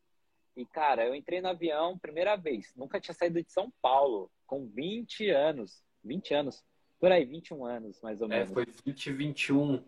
[0.57, 2.73] E, cara, eu entrei no avião primeira vez.
[2.75, 5.83] Nunca tinha saído de São Paulo, com 20 anos.
[6.03, 6.65] 20 anos.
[6.99, 8.51] Por aí, 21 anos, mais ou é, menos.
[8.51, 9.85] É, foi 20, 21.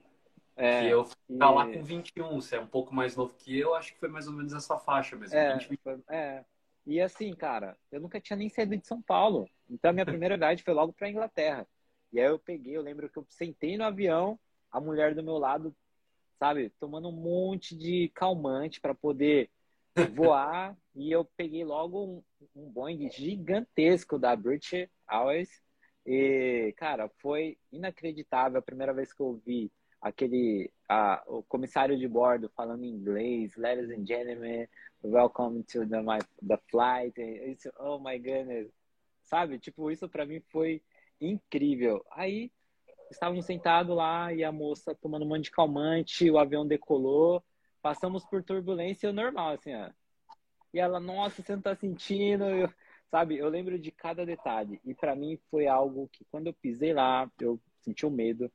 [0.57, 1.37] É, que eu fui e...
[1.37, 2.41] lá com 21.
[2.41, 4.77] Você é um pouco mais novo que eu, acho que foi mais ou menos essa
[4.77, 5.37] faixa mesmo.
[5.37, 6.45] É, 20, foi, é.
[6.87, 9.49] E assim, cara, eu nunca tinha nem saído de São Paulo.
[9.71, 11.67] Então, a minha primeira viagem foi logo para Inglaterra.
[12.12, 14.38] E aí eu peguei, eu lembro que eu sentei no avião,
[14.71, 15.75] a mulher do meu lado,
[16.38, 19.51] sabe, tomando um monte de calmante para poder
[20.14, 20.77] voar.
[20.94, 22.23] e eu peguei logo um,
[22.55, 25.62] um Boeing gigantesco da British Airways.
[26.07, 32.09] E, cara, foi inacreditável a primeira vez que eu vi aquele a, o comissário de
[32.09, 34.66] bordo falando em inglês, ladies and gentlemen,
[35.03, 37.12] welcome to the, my, the flight.
[37.21, 38.71] It's, oh my goodness.
[39.25, 39.59] Sabe?
[39.59, 40.83] Tipo, isso para mim foi
[41.20, 42.04] incrível.
[42.12, 42.50] Aí
[43.11, 47.42] estávamos sentados lá e a moça tomando um monte de calmante, o avião decolou,
[47.81, 49.90] passamos por turbulência normal, assim, ó.
[50.72, 52.44] E ela, nossa, você não tá sentindo?
[52.44, 52.68] Eu,
[53.11, 54.81] sabe, eu lembro de cada detalhe.
[54.85, 58.52] E para mim foi algo que quando eu pisei lá, eu senti o um medo.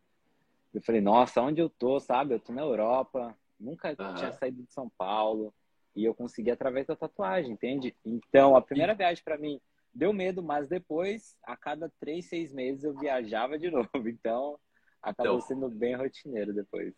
[0.73, 2.35] Eu falei, nossa, onde eu tô, sabe?
[2.35, 4.15] Eu tô na Europa, nunca uhum.
[4.15, 5.53] tinha saído de São Paulo.
[5.95, 7.95] E eu consegui através da tatuagem, entende?
[8.03, 9.59] Então, a primeira viagem para mim
[9.93, 14.07] deu medo, mas depois, a cada três, seis meses, eu viajava de novo.
[14.07, 14.57] Então,
[15.01, 16.93] acabou então, sendo bem rotineiro depois.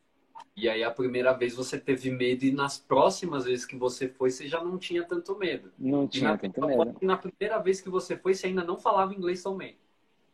[0.55, 4.29] E aí, a primeira vez você teve medo, e nas próximas vezes que você foi,
[4.29, 5.71] você já não tinha tanto medo.
[5.77, 6.97] Não tinha na, tanto medo.
[7.01, 9.77] E na primeira vez que você foi, você ainda não falava inglês também.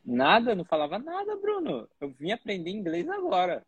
[0.03, 1.87] Nada, não falava nada, Bruno.
[1.99, 3.63] Eu vim aprender inglês agora.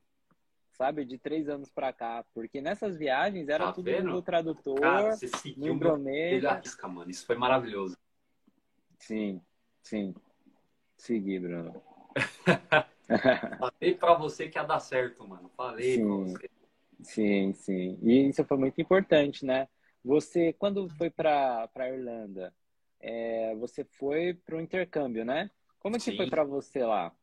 [0.71, 2.25] Sabe, de três anos pra cá.
[2.33, 6.43] Porque nessas viagens era tá tudo no tradutor, Cara, você no bromês.
[6.91, 7.11] mano.
[7.11, 7.95] Isso foi maravilhoso.
[9.05, 9.41] Sim,
[9.81, 10.15] sim.
[10.95, 11.83] Segui, Bruno.
[13.59, 15.51] Falei pra você que ia dar certo, mano.
[15.57, 16.49] Falei sim, pra você.
[17.01, 17.99] Sim, sim.
[18.01, 19.67] E isso foi muito importante, né?
[20.05, 22.53] Você, quando foi pra, pra Irlanda,
[22.97, 25.51] é, você foi pro intercâmbio, né?
[25.79, 26.15] Como é que sim.
[26.15, 27.13] foi pra você lá?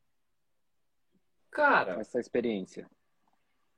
[1.51, 1.99] Cara...
[1.99, 2.87] Essa experiência.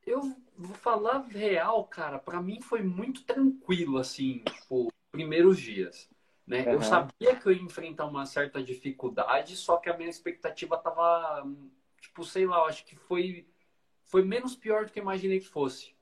[0.05, 0.21] Eu
[0.57, 2.19] vou falar real, cara.
[2.19, 6.11] Pra mim foi muito tranquilo, assim, tipo, primeiros dias.
[6.47, 6.65] Né?
[6.67, 6.73] Uhum.
[6.73, 11.47] Eu sabia que eu ia enfrentar uma certa dificuldade, só que a minha expectativa tava,
[12.01, 13.47] tipo, sei lá, eu acho que foi,
[14.05, 15.95] foi menos pior do que eu imaginei que fosse.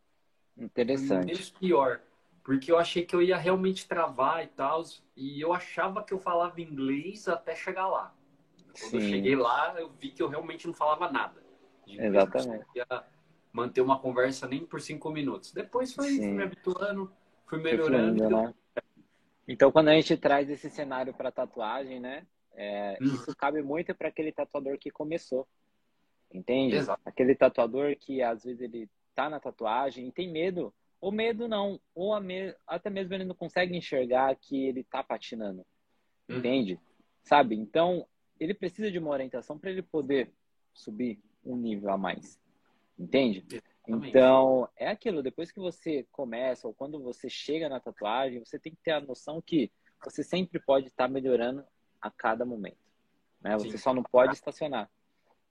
[0.57, 1.26] Interessante.
[1.26, 2.00] Menos pior.
[2.42, 4.83] Porque eu achei que eu ia realmente travar e tal,
[5.14, 8.14] e eu achava que eu falava inglês até chegar lá.
[8.79, 8.96] Quando Sim.
[8.96, 11.44] eu cheguei lá, eu vi que eu realmente não falava nada.
[11.87, 12.64] Exatamente.
[12.74, 13.05] Não
[13.53, 15.53] manter uma conversa nem por cinco minutos.
[15.53, 17.12] Depois foi, fui me habituando,
[17.46, 18.16] fui melhorando.
[18.16, 18.55] Fluindo, né?
[19.50, 22.24] Então, quando a gente traz esse cenário para tatuagem, né?
[22.52, 23.06] É, hum.
[23.06, 25.44] Isso cabe muito para aquele tatuador que começou.
[26.32, 26.76] Entende?
[26.76, 27.02] Exato.
[27.04, 30.72] Aquele tatuador que às vezes ele tá na tatuagem e tem medo.
[31.00, 31.80] Ou medo não.
[31.96, 32.54] Ou me...
[32.64, 35.66] até mesmo ele não consegue enxergar que ele tá patinando.
[36.28, 36.36] Hum.
[36.36, 36.78] Entende?
[37.24, 37.56] Sabe?
[37.56, 38.06] Então,
[38.38, 40.32] ele precisa de uma orientação para ele poder
[40.72, 42.40] subir um nível a mais.
[42.96, 43.44] Entende?
[43.88, 48.72] Então, é aquilo, depois que você começa ou quando você chega na tatuagem, você tem
[48.72, 49.70] que ter a noção que
[50.04, 51.64] você sempre pode estar melhorando
[52.00, 52.78] a cada momento.
[53.40, 53.56] Né?
[53.56, 53.78] Você Sim.
[53.78, 54.90] só não pode estacionar.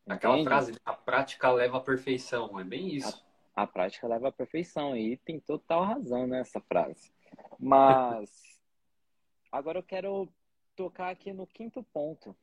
[0.07, 0.49] Aquela entende?
[0.49, 3.23] frase, a prática leva à perfeição, é bem isso.
[3.55, 7.11] A, a prática leva à perfeição, e tem total razão nessa frase.
[7.59, 8.59] Mas,
[9.51, 10.27] agora eu quero
[10.75, 12.35] tocar aqui no quinto ponto,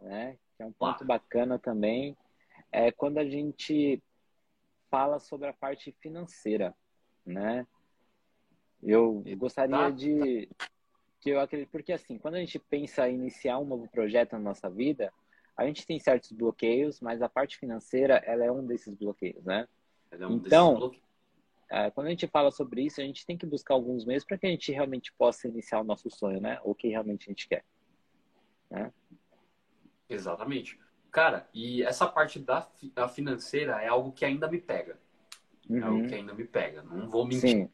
[0.00, 0.38] né?
[0.56, 2.16] Que é um ponto bacana também.
[2.70, 4.00] É quando a gente
[4.92, 6.74] fala sobre a parte financeira,
[7.24, 7.66] né?
[8.82, 10.50] Eu gostaria de
[11.18, 14.40] que eu acredito porque assim, quando a gente pensa em iniciar um novo projeto na
[14.40, 15.10] nossa vida,
[15.56, 19.66] a gente tem certos bloqueios, mas a parte financeira ela é um desses bloqueios, né?
[20.10, 20.92] É um então,
[21.70, 24.36] é, quando a gente fala sobre isso, a gente tem que buscar alguns meios para
[24.36, 26.60] que a gente realmente possa iniciar o nosso sonho, né?
[26.64, 27.64] O que realmente a gente quer,
[28.70, 28.92] né?
[30.06, 30.78] Exatamente.
[31.12, 34.98] Cara, e essa parte da, da financeira é algo que ainda me pega.
[35.68, 35.78] Uhum.
[35.78, 36.06] É algo uhum.
[36.08, 36.82] que ainda me pega.
[36.82, 37.68] Não vou mentir.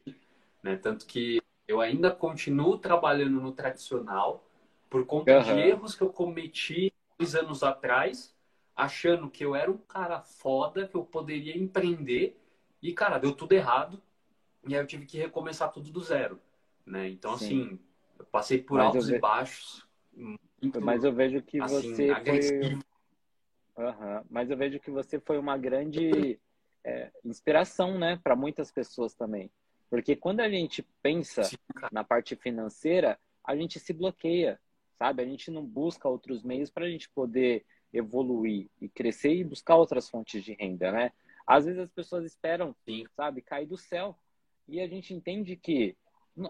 [0.61, 0.75] Né?
[0.75, 4.45] Tanto que eu ainda continuo trabalhando no tradicional
[4.89, 5.43] por conta uhum.
[5.43, 8.35] de erros que eu cometi dois anos atrás,
[8.75, 12.37] achando que eu era um cara foda, que eu poderia empreender.
[12.81, 14.01] E, cara, deu tudo errado.
[14.67, 16.41] E aí eu tive que recomeçar tudo do zero.
[16.85, 17.07] Né?
[17.07, 17.45] Então, Sim.
[17.45, 17.79] assim,
[18.19, 19.15] eu passei por Mas altos ve...
[19.15, 19.87] e baixos.
[20.11, 22.79] Muito, Mas eu vejo que assim, você foi
[23.79, 24.23] Uhum.
[24.29, 26.37] Mas eu vejo que você foi uma grande
[26.83, 29.49] é, inspiração, né, para muitas pessoas também.
[29.89, 31.55] Porque quando a gente pensa Sim,
[31.91, 34.59] na parte financeira, a gente se bloqueia,
[34.97, 35.23] sabe?
[35.23, 39.77] A gente não busca outros meios para a gente poder evoluir e crescer e buscar
[39.77, 41.11] outras fontes de renda, né?
[41.47, 43.05] Às vezes as pessoas esperam, Sim.
[43.15, 44.15] sabe, cair do céu.
[44.67, 45.97] E a gente entende que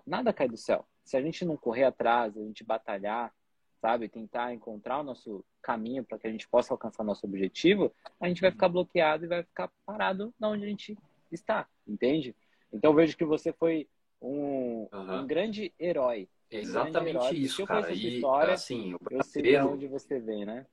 [0.06, 0.86] nada cai do céu.
[1.06, 3.34] Se a gente não correr atrás, a gente batalhar,
[3.82, 8.28] sabe, tentar encontrar o nosso caminho para que a gente possa alcançar nosso objetivo, a
[8.28, 10.98] gente vai ficar bloqueado e vai ficar parado na onde a gente
[11.32, 12.36] está, entende?
[12.72, 13.88] Então eu vejo que você foi
[14.22, 15.20] um, uhum.
[15.22, 16.28] um grande herói.
[16.52, 17.38] exatamente um herói.
[17.38, 17.92] isso, cara.
[17.92, 19.20] E história, assim, o brasileiro...
[19.20, 20.66] eu sei de onde você vem, né?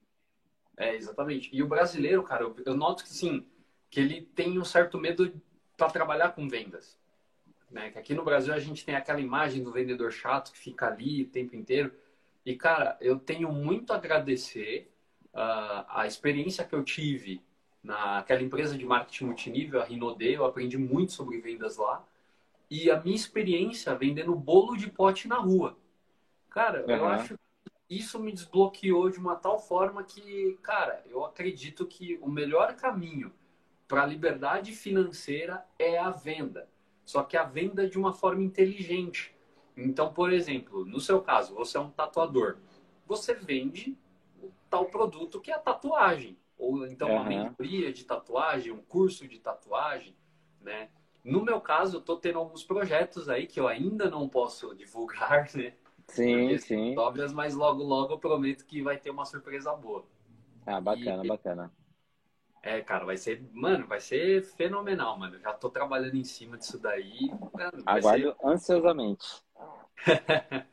[0.76, 1.48] É, exatamente.
[1.52, 3.46] E o brasileiro, cara, eu, eu noto que sim,
[3.90, 5.32] que ele tem um certo medo
[5.76, 6.98] para trabalhar com vendas.
[7.70, 7.90] Né?
[7.90, 11.22] Que aqui no Brasil a gente tem aquela imagem do vendedor chato que fica ali
[11.22, 11.92] o tempo inteiro.
[12.46, 14.88] E, cara, eu tenho muito a agradecer
[15.35, 17.42] uh, a experiência que eu tive
[17.82, 22.06] naquela empresa de marketing multinível, a Rinode, eu aprendi muito sobre vendas lá.
[22.70, 25.76] E a minha experiência vendendo bolo de pote na rua.
[26.48, 26.90] Cara, uhum.
[26.90, 32.16] eu acho que isso me desbloqueou de uma tal forma que, cara, eu acredito que
[32.22, 33.32] o melhor caminho
[33.88, 36.68] para a liberdade financeira é a venda.
[37.04, 39.36] Só que a venda de uma forma inteligente.
[39.76, 42.56] Então, por exemplo, no seu caso, você é um tatuador.
[43.06, 43.96] Você vende
[44.42, 46.38] o tal produto que é a tatuagem.
[46.58, 47.28] Ou então uma uhum.
[47.28, 50.16] mentoria de tatuagem, um curso de tatuagem,
[50.60, 50.88] né?
[51.22, 55.48] No meu caso, eu estou tendo alguns projetos aí que eu ainda não posso divulgar,
[55.54, 55.74] né?
[56.08, 56.96] Sim, sim.
[56.96, 60.06] Obras, mas logo, logo eu prometo que vai ter uma surpresa boa.
[60.64, 61.72] Ah, bacana, e, bacana.
[62.66, 65.38] É, cara, vai ser, mano, vai ser fenomenal, mano.
[65.38, 67.31] Já tô trabalhando em cima disso daí.
[67.52, 68.37] Mano, Aguardo ser...
[68.44, 69.24] ansiosamente.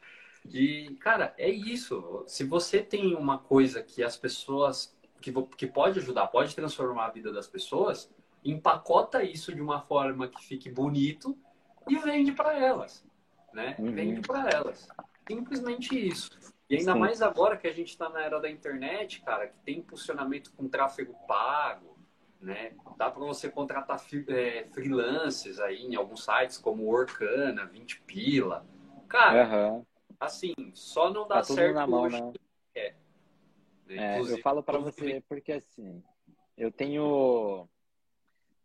[0.49, 2.23] e, cara, é isso.
[2.25, 7.11] Se você tem uma coisa que as pessoas, que, que pode ajudar, pode transformar a
[7.11, 8.11] vida das pessoas,
[8.43, 11.37] empacota isso de uma forma que fique bonito
[11.87, 13.05] e vende para elas,
[13.53, 13.75] né?
[13.77, 13.91] Uhum.
[13.91, 14.87] Vende para elas.
[15.27, 16.31] Simplesmente isso.
[16.73, 16.99] E ainda Sim.
[16.99, 20.67] mais agora que a gente está na era da internet, cara, que tem impulsionamento com
[20.67, 21.95] tráfego pago,
[22.41, 22.73] né?
[22.97, 28.65] Dá para você contratar é, freelancers aí em alguns sites como Orkana, 20 pila.
[29.07, 29.85] Cara, uhum.
[30.19, 32.33] assim, só não dá tá certo na mão, né?
[32.73, 32.95] É.
[33.89, 36.03] é eu falo para você porque assim,
[36.57, 37.69] eu tenho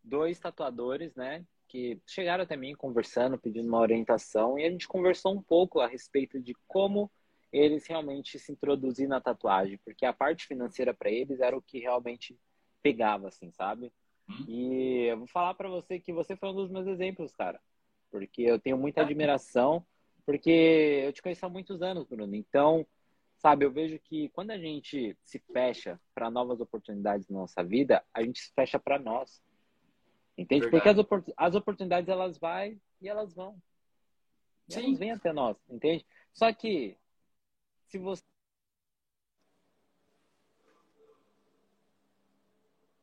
[0.02, 1.44] dois tatuadores, né?
[1.68, 5.86] Que chegaram até mim conversando, pedindo uma orientação, e a gente conversou um pouco a
[5.86, 7.10] respeito de como
[7.52, 11.78] eles realmente se introduzir na tatuagem, porque a parte financeira para eles era o que
[11.78, 12.38] realmente
[12.82, 13.92] pegava, assim, sabe?
[14.28, 14.44] Hum.
[14.46, 17.60] E eu vou falar para você que você foi um dos meus exemplos, cara,
[18.10, 19.84] porque eu tenho muita admiração,
[20.26, 22.34] porque eu te conheço há muitos anos, Bruno.
[22.34, 22.86] Então,
[23.38, 28.04] sabe, eu vejo que quando a gente se fecha para novas oportunidades na nossa vida,
[28.12, 29.42] a gente se fecha para nós.
[30.36, 30.68] Entende?
[30.68, 30.70] Verdade.
[30.70, 33.56] Porque as, opor as oportunidades elas vai e elas vão.
[34.68, 34.84] E Sim.
[34.84, 36.06] elas vêm até nós, entende?
[36.32, 36.96] Só que
[37.88, 38.22] se você.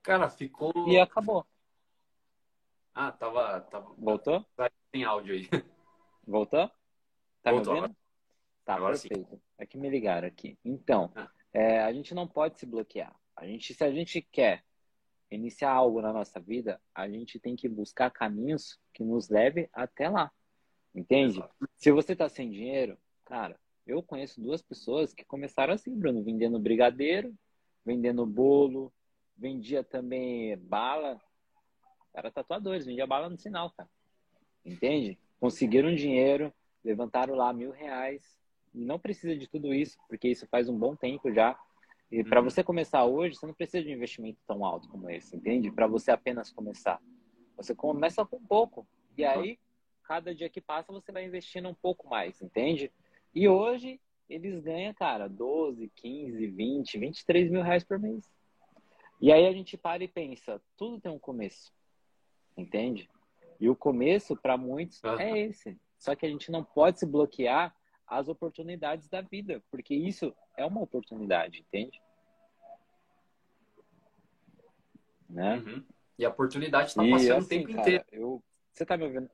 [0.03, 0.71] Cara, ficou.
[0.87, 1.45] E acabou.
[2.93, 3.61] Ah, tava.
[3.61, 3.93] tava...
[3.97, 4.45] Voltou?
[4.91, 5.49] Tem áudio aí.
[6.25, 6.69] Voltou?
[7.41, 7.73] Tá Voltou.
[7.73, 7.97] me ouvindo?
[8.63, 9.35] Tá, Agora perfeito.
[9.35, 9.41] Sim.
[9.57, 10.57] É que me ligaram aqui.
[10.63, 11.29] Então, ah.
[11.51, 13.15] é, a gente não pode se bloquear.
[13.35, 14.63] A gente, se a gente quer
[15.29, 20.07] iniciar algo na nossa vida, a gente tem que buscar caminhos que nos leve até
[20.07, 20.31] lá.
[20.93, 21.39] Entende?
[21.39, 21.69] Exato.
[21.75, 26.59] Se você tá sem dinheiro, cara, eu conheço duas pessoas que começaram assim, Bruno, vendendo
[26.59, 27.33] brigadeiro,
[27.85, 28.91] vendendo bolo,
[29.37, 31.21] vendia também bala.
[32.13, 33.89] Era tatuadores, vendia bala no sinal, cara.
[34.65, 35.19] Entende?
[35.39, 36.51] Conseguiram dinheiro,
[36.83, 38.37] levantaram lá mil reais.
[38.73, 41.57] E não precisa de tudo isso, porque isso faz um bom tempo já.
[42.11, 42.49] E para uhum.
[42.49, 45.71] você começar hoje, você não precisa de um investimento tão alto como esse, entende?
[45.71, 47.01] Para você apenas começar.
[47.57, 48.87] Você começa com pouco.
[49.17, 49.57] E aí,
[50.03, 52.91] cada dia que passa, você vai investindo um pouco mais, entende?
[53.35, 58.31] E hoje eles ganham, cara, 12, 15, 20, 23 mil reais por mês.
[59.21, 61.71] E aí a gente para e pensa, tudo tem um começo,
[62.57, 63.09] entende?
[63.59, 65.19] E o começo, para muitos, uhum.
[65.19, 65.77] é esse.
[65.97, 67.75] Só que a gente não pode se bloquear
[68.07, 72.01] as oportunidades da vida, porque isso é uma oportunidade, entende?
[75.29, 75.57] Né?
[75.57, 75.83] Uhum.
[76.17, 78.05] E a oportunidade está passando assim, o tempo cara, inteiro.
[78.11, 78.43] Eu...
[78.71, 79.29] Você tá me ouvindo?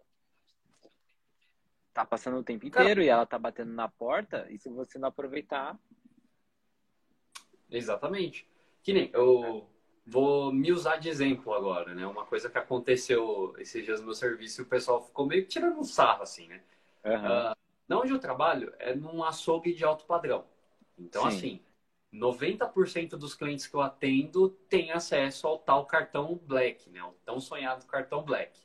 [1.94, 5.10] Tá passando o tempo inteiro e ela tá batendo na porta, e se você não
[5.10, 5.78] aproveitar.
[7.70, 8.48] Exatamente.
[8.82, 9.68] Que nem eu
[10.06, 12.06] vou me usar de exemplo agora, né?
[12.06, 15.80] Uma coisa que aconteceu esses dias no meu serviço e o pessoal ficou meio tirando
[15.80, 16.62] um sarro, assim, né?
[17.06, 17.52] Uhum.
[17.52, 17.56] Uh,
[17.88, 20.46] não onde eu trabalho é num açougue de alto padrão.
[20.98, 21.38] Então, Sim.
[21.38, 21.62] assim,
[22.14, 27.04] 90% dos clientes que eu atendo têm acesso ao tal cartão Black, né?
[27.04, 28.60] O tão sonhado cartão Black.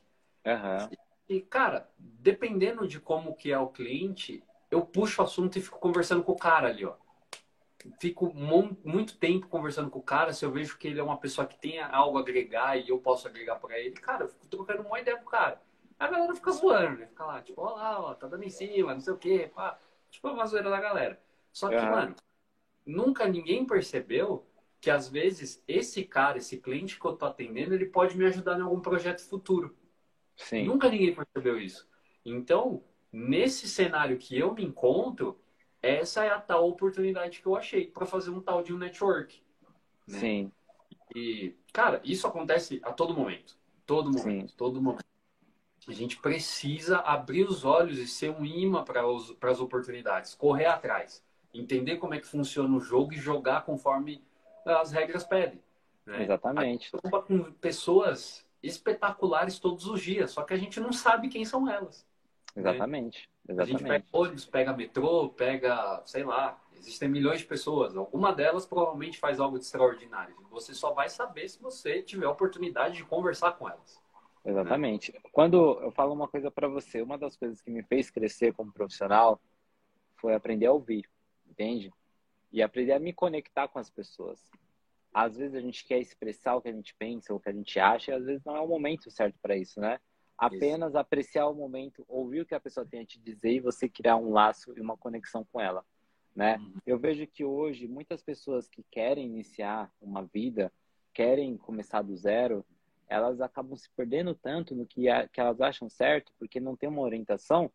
[0.45, 0.89] Uhum.
[1.29, 5.79] E, cara, dependendo de como que é o cliente, eu puxo o assunto e fico
[5.79, 6.95] conversando com o cara ali, ó.
[7.99, 11.47] fico muito tempo conversando com o cara, se eu vejo que ele é uma pessoa
[11.47, 14.83] que tem algo a agregar e eu posso agregar para ele, cara, eu fico trocando
[14.83, 15.61] uma ideia com o cara.
[15.99, 17.07] A galera fica zoando, né?
[17.07, 19.77] Fica lá, tipo, ó lá, ó, tá dando em cima, não sei o quê, pá.
[20.09, 21.21] Tipo, uma zoeira da galera.
[21.51, 21.89] Só que, uhum.
[21.89, 22.15] mano,
[22.85, 24.45] nunca ninguém percebeu
[24.79, 28.57] que às vezes esse cara, esse cliente que eu tô atendendo, ele pode me ajudar
[28.57, 29.75] em algum projeto futuro.
[30.37, 30.65] Sim.
[30.65, 31.87] Nunca ninguém percebeu isso.
[32.23, 35.39] Então, nesse cenário que eu me encontro,
[35.81, 39.41] essa é a tal oportunidade que eu achei para fazer um tal de um network.
[40.07, 40.19] Né?
[40.19, 40.51] Sim.
[41.15, 43.57] E, cara, isso acontece a todo momento.
[43.85, 44.57] Todo momento, Sim.
[44.57, 45.05] todo momento.
[45.87, 49.01] A gente precisa abrir os olhos e ser um imã para
[49.49, 51.23] as oportunidades, correr atrás,
[51.53, 54.21] entender como é que funciona o jogo e jogar conforme
[54.65, 55.63] as regras pedem.
[56.05, 56.23] Né?
[56.23, 56.59] Exatamente.
[56.59, 61.45] A gente com pessoas espetaculares todos os dias, só que a gente não sabe quem
[61.45, 62.05] são elas.
[62.55, 63.29] Exatamente.
[63.45, 63.53] Né?
[63.53, 63.75] Exatamente.
[63.75, 67.95] A gente pega ônibus, pega metrô, pega, sei lá, existem milhões de pessoas.
[67.95, 70.35] Alguma delas provavelmente faz algo de extraordinário.
[70.49, 74.01] Você só vai saber se você tiver a oportunidade de conversar com elas.
[74.43, 75.13] Exatamente.
[75.13, 75.19] Né?
[75.31, 78.71] Quando eu falo uma coisa para você, uma das coisas que me fez crescer como
[78.71, 79.39] profissional
[80.15, 81.07] foi aprender a ouvir,
[81.47, 81.93] entende?
[82.51, 84.41] E aprender a me conectar com as pessoas.
[85.13, 87.79] Às vezes a gente quer expressar o que a gente pensa, o que a gente
[87.79, 89.99] acha, e às vezes não é o momento certo para isso, né?
[90.37, 90.97] Apenas isso.
[90.97, 94.17] apreciar o momento, ouvir o que a pessoa tem a te dizer e você criar
[94.17, 95.83] um laço e uma conexão com ela,
[96.35, 96.57] né?
[96.57, 96.75] Uhum.
[96.85, 100.71] Eu vejo que hoje muitas pessoas que querem iniciar uma vida,
[101.13, 102.63] querem começar do zero,
[103.07, 107.01] elas acabam se perdendo tanto no que, que elas acham certo, porque não tem uma
[107.01, 107.71] orientação,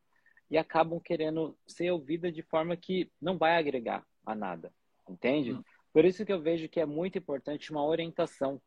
[0.50, 4.70] e acabam querendo ser ouvida de forma que não vai agregar a nada,
[5.08, 5.52] entende?
[5.52, 5.64] Uhum.
[5.92, 8.60] Por isso que eu vejo que é muito importante uma orientação,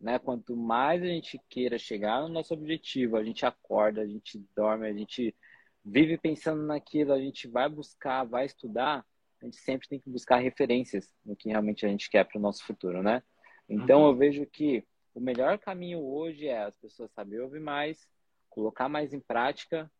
[0.00, 0.18] né?
[0.18, 4.86] Quanto mais a gente queira chegar no nosso objetivo, a gente acorda, a gente dorme,
[4.86, 5.34] a gente
[5.82, 9.04] vive pensando naquilo, a gente vai buscar, vai estudar,
[9.40, 12.42] a gente sempre tem que buscar referências no que realmente a gente quer para o
[12.42, 13.22] nosso futuro, né?
[13.68, 14.08] Então uhum.
[14.08, 18.06] eu vejo que o melhor caminho hoje é as pessoas saberem ouvir mais,
[18.50, 19.90] colocar mais em prática,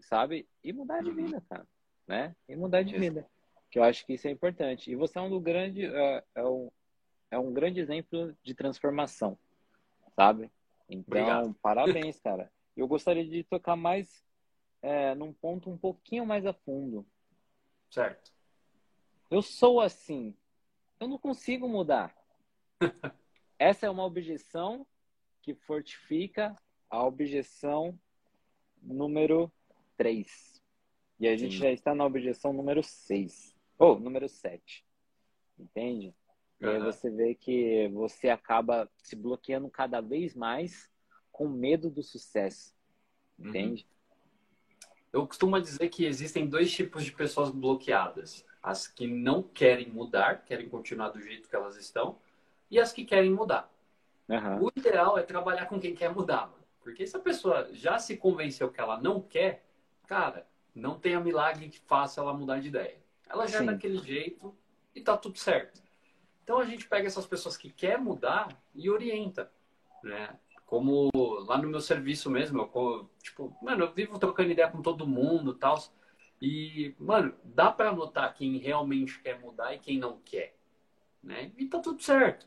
[0.00, 0.48] sabe?
[0.64, 1.16] E mudar de uhum.
[1.16, 1.66] vida, cara,
[2.08, 2.34] né?
[2.48, 3.24] E mudar de vida
[3.74, 4.88] que eu acho que isso é importante.
[4.88, 6.70] E você é um grande é, é, um,
[7.28, 9.36] é um grande exemplo de transformação,
[10.14, 10.48] sabe?
[10.88, 11.54] Então, Obrigado.
[11.60, 12.52] parabéns, cara.
[12.76, 14.24] Eu gostaria de tocar mais
[14.80, 17.04] é, num ponto um pouquinho mais a fundo.
[17.90, 18.32] Certo.
[19.28, 20.36] Eu sou assim.
[21.00, 22.16] Eu não consigo mudar.
[23.58, 24.86] Essa é uma objeção
[25.42, 26.54] que fortifica
[26.88, 27.98] a objeção
[28.80, 29.50] número
[29.96, 30.62] 3.
[31.18, 31.62] E a gente Sim.
[31.62, 33.53] já está na objeção número 6.
[33.78, 34.84] Ou, oh, número 7.
[35.58, 36.14] Entende?
[36.60, 36.68] Uhum.
[36.68, 40.90] E aí você vê que você acaba se bloqueando cada vez mais
[41.30, 42.74] com medo do sucesso.
[43.38, 43.48] Uhum.
[43.48, 43.86] Entende?
[43.86, 43.94] Uhum.
[45.12, 50.44] Eu costumo dizer que existem dois tipos de pessoas bloqueadas: as que não querem mudar,
[50.44, 52.18] querem continuar do jeito que elas estão,
[52.70, 53.72] e as que querem mudar.
[54.28, 54.64] Uhum.
[54.64, 56.64] O ideal é trabalhar com quem quer mudar, mano.
[56.80, 59.64] porque se a pessoa já se convenceu que ela não quer,
[60.06, 63.03] cara, não tenha milagre que faça ela mudar de ideia.
[63.28, 63.68] Ela já é Sim.
[63.68, 64.54] é daquele jeito
[64.94, 65.82] e tá tudo certo.
[66.42, 69.50] Então a gente pega essas pessoas que quer mudar e orienta,
[70.02, 70.38] né?
[70.66, 71.10] Como
[71.46, 75.52] lá no meu serviço mesmo, eu, tipo, mano, eu vivo trocando ideia com todo mundo
[75.52, 75.82] e tal.
[76.40, 80.54] E, mano, dá para notar quem realmente quer mudar e quem não quer,
[81.22, 81.52] né?
[81.56, 82.46] E tá tudo certo.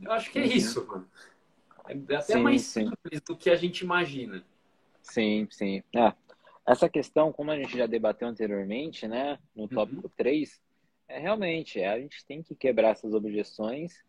[0.00, 0.48] Eu acho que é uhum.
[0.48, 1.10] isso, mano.
[1.88, 3.20] É até sim, mais simples sim.
[3.26, 4.44] do que a gente imagina.
[5.02, 5.82] Sim, sim.
[5.94, 6.12] É,
[6.68, 9.68] essa questão, como a gente já debateu anteriormente, né, no uhum.
[9.68, 10.12] tópico uhum.
[10.16, 10.60] 3,
[11.08, 14.04] é realmente, é, a gente tem que quebrar essas objeções,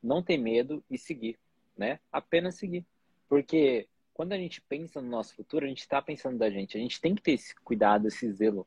[0.00, 1.36] não ter medo e seguir,
[1.76, 1.98] né?
[2.12, 2.86] Apenas seguir.
[3.28, 6.76] Porque quando a gente pensa no nosso futuro, a gente está pensando da gente.
[6.76, 8.64] A gente tem que ter esse cuidado, esse zelo,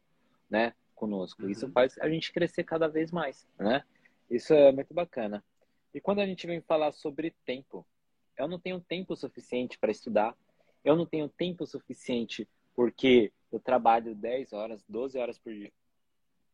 [0.49, 1.43] né, conosco.
[1.43, 1.49] Uhum.
[1.49, 3.85] Isso faz a gente crescer cada vez mais, né?
[4.29, 5.41] Isso é muito bacana.
[5.93, 7.87] E quando a gente vem falar sobre tempo,
[8.37, 10.35] eu não tenho tempo suficiente para estudar,
[10.83, 12.45] eu não tenho tempo suficiente
[12.75, 15.71] porque eu trabalho 10 horas, 12 horas por dia.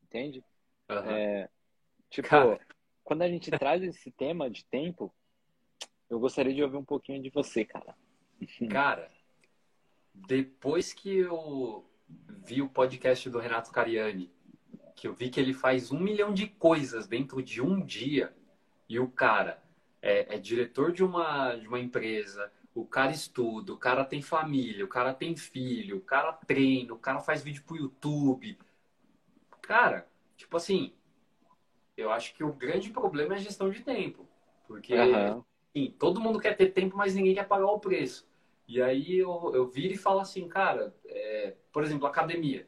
[0.03, 0.43] Entende?
[0.89, 1.11] Uhum.
[1.11, 1.49] É,
[2.09, 2.59] tipo, Cara.
[3.03, 5.13] quando a gente traz esse tema de tempo,
[6.09, 7.95] eu gostaria de ouvir um pouquinho de você, cara.
[8.69, 9.09] Cara,
[10.13, 14.31] depois que eu vi o podcast do Renato Cariani,
[14.95, 18.33] que eu vi que ele faz um milhão de coisas dentro de um dia,
[18.87, 19.61] e o cara
[20.01, 24.83] é, é diretor de uma, de uma empresa, o cara estuda, o cara tem família,
[24.83, 28.59] o cara tem filho, o cara treina, o cara faz vídeo pro YouTube.
[29.61, 30.05] Cara,
[30.35, 30.93] tipo assim,
[31.95, 34.27] eu acho que o grande problema é a gestão de tempo.
[34.67, 35.41] Porque uhum.
[35.73, 38.27] sim, todo mundo quer ter tempo, mas ninguém quer pagar o preço.
[38.67, 42.67] E aí eu, eu viro e falo assim, cara, é, por exemplo, academia.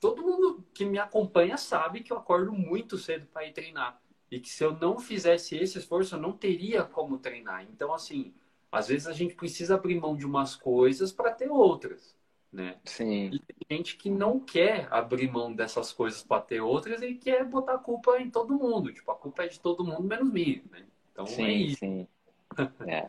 [0.00, 4.00] todo mundo que me acompanha sabe que eu acordo muito cedo para ir treinar.
[4.30, 7.64] E que se eu não fizesse esse esforço, eu não teria como treinar.
[7.64, 8.32] Então, assim,
[8.72, 12.16] às vezes a gente precisa abrir mão de umas coisas para ter outras,
[12.50, 12.80] né?
[12.84, 13.30] Sim.
[13.32, 17.44] E tem gente que não quer abrir mão dessas coisas para ter outras e quer
[17.44, 18.92] botar a culpa em todo mundo.
[18.92, 20.86] Tipo, a culpa é de todo mundo menos minha, né?
[21.12, 21.78] Então, sim, é isso.
[21.78, 22.08] sim.
[22.88, 23.08] É.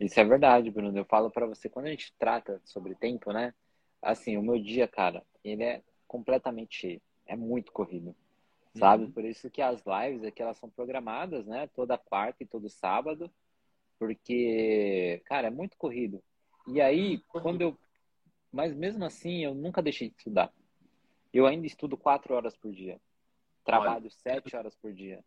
[0.00, 0.96] Isso é verdade, Bruno.
[0.96, 3.54] Eu falo para você, quando a gente trata sobre tempo, né?
[4.00, 7.00] Assim, o meu dia, cara, ele é completamente cheio.
[7.24, 8.14] É muito corrido
[8.74, 9.04] sabe?
[9.04, 9.10] Uhum.
[9.10, 11.68] Por isso que as lives aqui elas são programadas, né?
[11.74, 13.30] Toda quarta e todo sábado,
[14.02, 16.20] porque, cara, é muito corrido.
[16.66, 17.78] E aí, quando eu.
[18.50, 20.52] Mas mesmo assim, eu nunca deixei de estudar.
[21.32, 23.00] Eu ainda estudo quatro horas por dia.
[23.64, 24.10] Trabalho Olha.
[24.10, 25.24] sete horas por dia.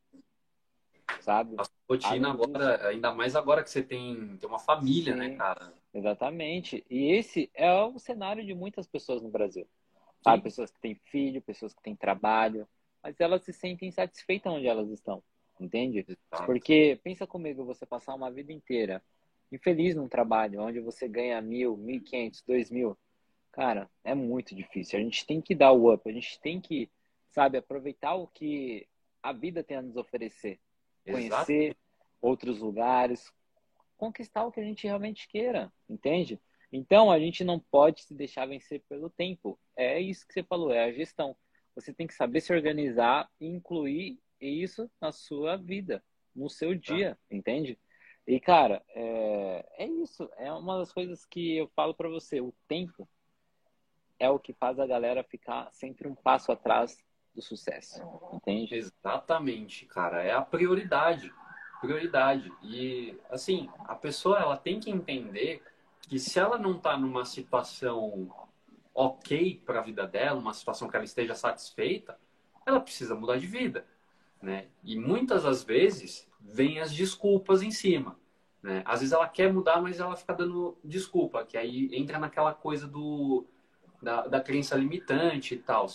[1.22, 1.56] Sabe?
[1.58, 2.88] A rotina agora, disso...
[2.90, 5.74] ainda mais agora que você tem, tem uma família, né, Sim, né, cara?
[5.94, 6.86] Exatamente.
[6.90, 9.66] E esse é o cenário de muitas pessoas no Brasil.
[10.22, 10.40] Sabe?
[10.40, 10.44] Sim.
[10.44, 12.68] Pessoas que têm filho, pessoas que têm trabalho,
[13.02, 15.24] mas elas se sentem satisfeitas onde elas estão,
[15.60, 16.06] entende?
[16.46, 19.02] Porque pensa comigo, você passar uma vida inteira
[19.52, 22.98] infeliz num trabalho onde você ganha mil, mil e quinhentos, dois mil,
[23.52, 25.00] cara, é muito difícil.
[25.00, 26.90] A gente tem que dar o up, a gente tem que,
[27.30, 28.88] sabe, aproveitar o que
[29.22, 30.60] a vida tem a nos oferecer,
[31.06, 31.78] conhecer Exato.
[32.22, 33.32] outros lugares,
[33.98, 36.40] conquistar o que a gente realmente queira, entende?
[36.72, 39.58] Então a gente não pode se deixar vencer pelo tempo.
[39.76, 41.36] É isso que você falou, é a gestão.
[41.76, 46.04] Você tem que saber se organizar e incluir isso na sua vida,
[46.36, 46.94] no seu tá.
[46.94, 47.80] dia, entende?
[48.28, 50.30] E, cara, é, é isso.
[50.38, 52.42] É uma das coisas que eu falo para você.
[52.42, 53.08] O tempo
[54.20, 56.98] é o que faz a galera ficar sempre um passo atrás
[57.34, 58.02] do sucesso,
[58.34, 58.76] entende?
[58.76, 60.24] Exatamente, cara.
[60.24, 61.32] É a prioridade.
[61.82, 62.52] Prioridade.
[62.64, 65.62] E, assim, a pessoa, ela tem que entender
[66.02, 68.34] que se ela não tá numa situação
[68.94, 72.18] ok para a vida dela, uma situação que ela esteja satisfeita,
[72.66, 73.86] ela precisa mudar de vida,
[74.42, 74.68] né?
[74.84, 78.18] E muitas das vezes vem as desculpas em cima,
[78.62, 78.82] né?
[78.86, 82.88] Às vezes ela quer mudar, mas ela fica dando desculpa, que aí entra naquela coisa
[82.88, 83.46] do
[84.02, 85.88] da, da crença limitante e tal.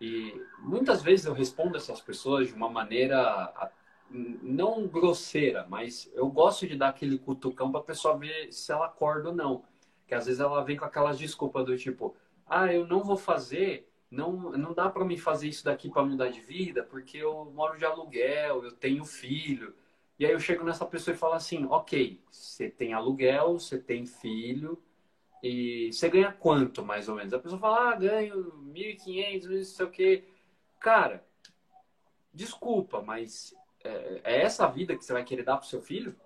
[0.00, 3.52] E muitas vezes eu respondo essas pessoas de uma maneira
[4.10, 8.86] não grosseira, mas eu gosto de dar aquele cutucão para a pessoa ver se ela
[8.86, 9.64] acorda ou não.
[10.06, 12.14] Que às vezes ela vem com aquelas desculpas do tipo,
[12.46, 16.28] ah, eu não vou fazer, não, não dá para mim fazer isso daqui para mudar
[16.28, 19.74] de vida, porque eu moro de aluguel, eu tenho filho.
[20.18, 24.06] E aí eu chego nessa pessoa e falo assim, ok, você tem aluguel, você tem
[24.06, 24.82] filho,
[25.42, 27.32] e você ganha quanto, mais ou menos?
[27.32, 30.24] A pessoa fala, ah, ganho 1.500, não sei o quê.
[30.80, 31.26] Cara,
[32.32, 33.54] desculpa, mas
[33.84, 36.16] é, é essa vida que você vai querer dar pro seu filho?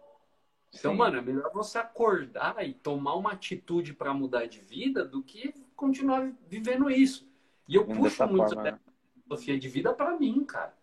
[0.73, 0.99] Então, Sim.
[0.99, 5.53] mano, é melhor você acordar e tomar uma atitude para mudar de vida do que
[5.75, 7.30] continuar vivendo isso.
[7.71, 8.79] E eu puxo muito forma, né?
[9.23, 10.75] filosofia de vida para mim, cara.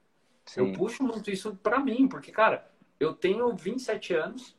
[0.46, 0.62] Sim.
[0.62, 2.66] Eu puxo muito isso para mim, porque, cara,
[2.98, 4.58] eu tenho 27 anos,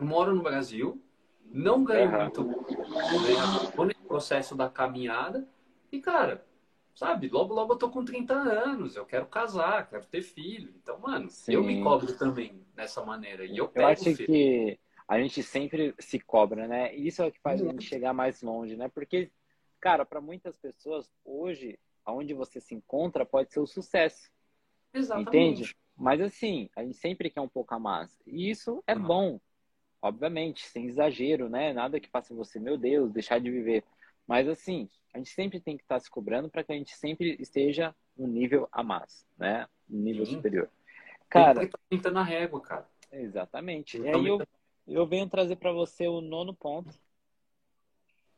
[0.00, 1.00] moro no Brasil,
[1.44, 2.20] não ganho uhum.
[2.20, 2.64] muito,
[3.62, 5.48] estou nesse processo da caminhada,
[5.92, 6.44] e, cara,
[6.96, 10.74] sabe, logo, logo eu tô com 30 anos, eu quero casar, quero ter filho.
[10.82, 11.52] Então, mano, Sim.
[11.52, 13.44] eu me cobro também dessa maneira.
[13.44, 14.26] E eu pego eu acho filho.
[14.26, 16.96] que a gente sempre se cobra, né?
[16.96, 18.88] E isso é o que faz a gente chegar mais longe, né?
[18.88, 19.30] Porque
[19.82, 24.30] Cara, para muitas pessoas, hoje, aonde você se encontra pode ser o sucesso.
[24.94, 25.28] Exatamente.
[25.28, 25.76] Entende?
[25.96, 28.16] Mas assim, a gente sempre quer um pouco a mais.
[28.24, 29.02] E isso é uhum.
[29.02, 29.40] bom,
[30.00, 31.72] obviamente, sem exagero, né?
[31.72, 33.82] Nada que faça você, meu Deus, deixar de viver.
[34.24, 36.96] Mas assim, a gente sempre tem que estar tá se cobrando para que a gente
[36.96, 39.66] sempre esteja um nível a mais, né?
[39.90, 40.36] Um nível Sim.
[40.36, 40.70] superior.
[41.28, 41.68] Cara,
[42.00, 42.88] tá na régua, cara.
[43.10, 43.98] Exatamente.
[43.98, 44.46] E aí eu,
[44.86, 46.94] eu venho trazer para você o nono ponto,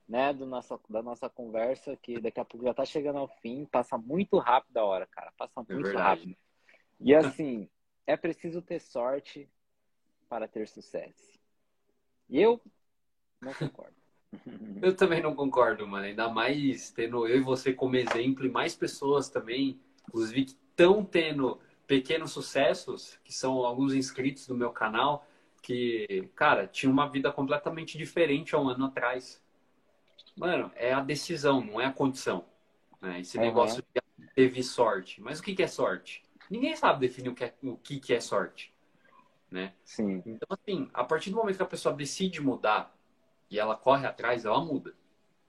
[0.09, 3.65] né, do nossa, da nossa conversa, que daqui a pouco já tá chegando ao fim,
[3.65, 6.37] passa muito rápido a hora, cara, passa é muito rápido.
[7.01, 7.69] E assim,
[8.07, 9.49] é preciso ter sorte
[10.29, 11.39] para ter sucesso.
[12.29, 12.61] E eu
[13.41, 13.95] não concordo.
[14.83, 16.05] eu também não concordo, mano.
[16.05, 21.05] Ainda mais tendo eu e você como exemplo e mais pessoas também, inclusive que estão
[21.05, 25.27] tendo pequenos sucessos, que são alguns inscritos do meu canal,
[25.63, 29.43] que, cara, tinha uma vida completamente diferente há um ano atrás.
[30.37, 32.45] Mano, é a decisão, não é a condição.
[33.01, 33.21] Né?
[33.21, 33.45] Esse uhum.
[33.45, 34.03] negócio de
[34.35, 35.21] teve sorte.
[35.21, 36.23] Mas o que, que é sorte?
[36.51, 38.75] Ninguém sabe definir o que é, o que, que é sorte.
[39.51, 39.73] Né?
[39.85, 40.23] Sim.
[40.27, 42.95] Então, assim, a partir do momento que a pessoa decide mudar
[43.49, 44.95] e ela corre atrás, ela muda.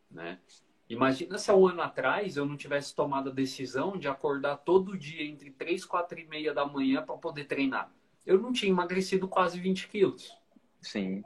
[0.09, 0.39] Né?
[0.88, 4.97] Imagina se há um ano atrás eu não tivesse tomado a decisão de acordar todo
[4.97, 7.91] dia entre 3 e 4 e meia da manhã para poder treinar.
[8.25, 10.38] Eu não tinha emagrecido quase 20 quilos.
[10.79, 11.23] Sim.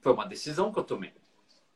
[0.00, 1.12] Foi uma decisão que eu tomei.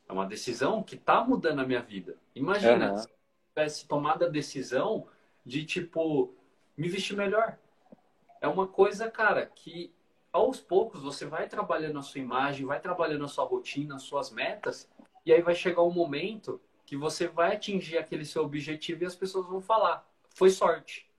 [0.07, 2.17] É uma decisão que está mudando a minha vida.
[2.33, 3.05] Imagina, uhum.
[3.49, 5.07] tivesse tomado a decisão
[5.45, 6.33] de, tipo,
[6.77, 7.57] me vestir melhor.
[8.39, 9.93] É uma coisa, cara, que
[10.31, 14.31] aos poucos você vai trabalhando a sua imagem, vai trabalhando a sua rotina, as suas
[14.31, 14.89] metas,
[15.25, 19.15] e aí vai chegar um momento que você vai atingir aquele seu objetivo e as
[19.15, 21.09] pessoas vão falar: foi sorte.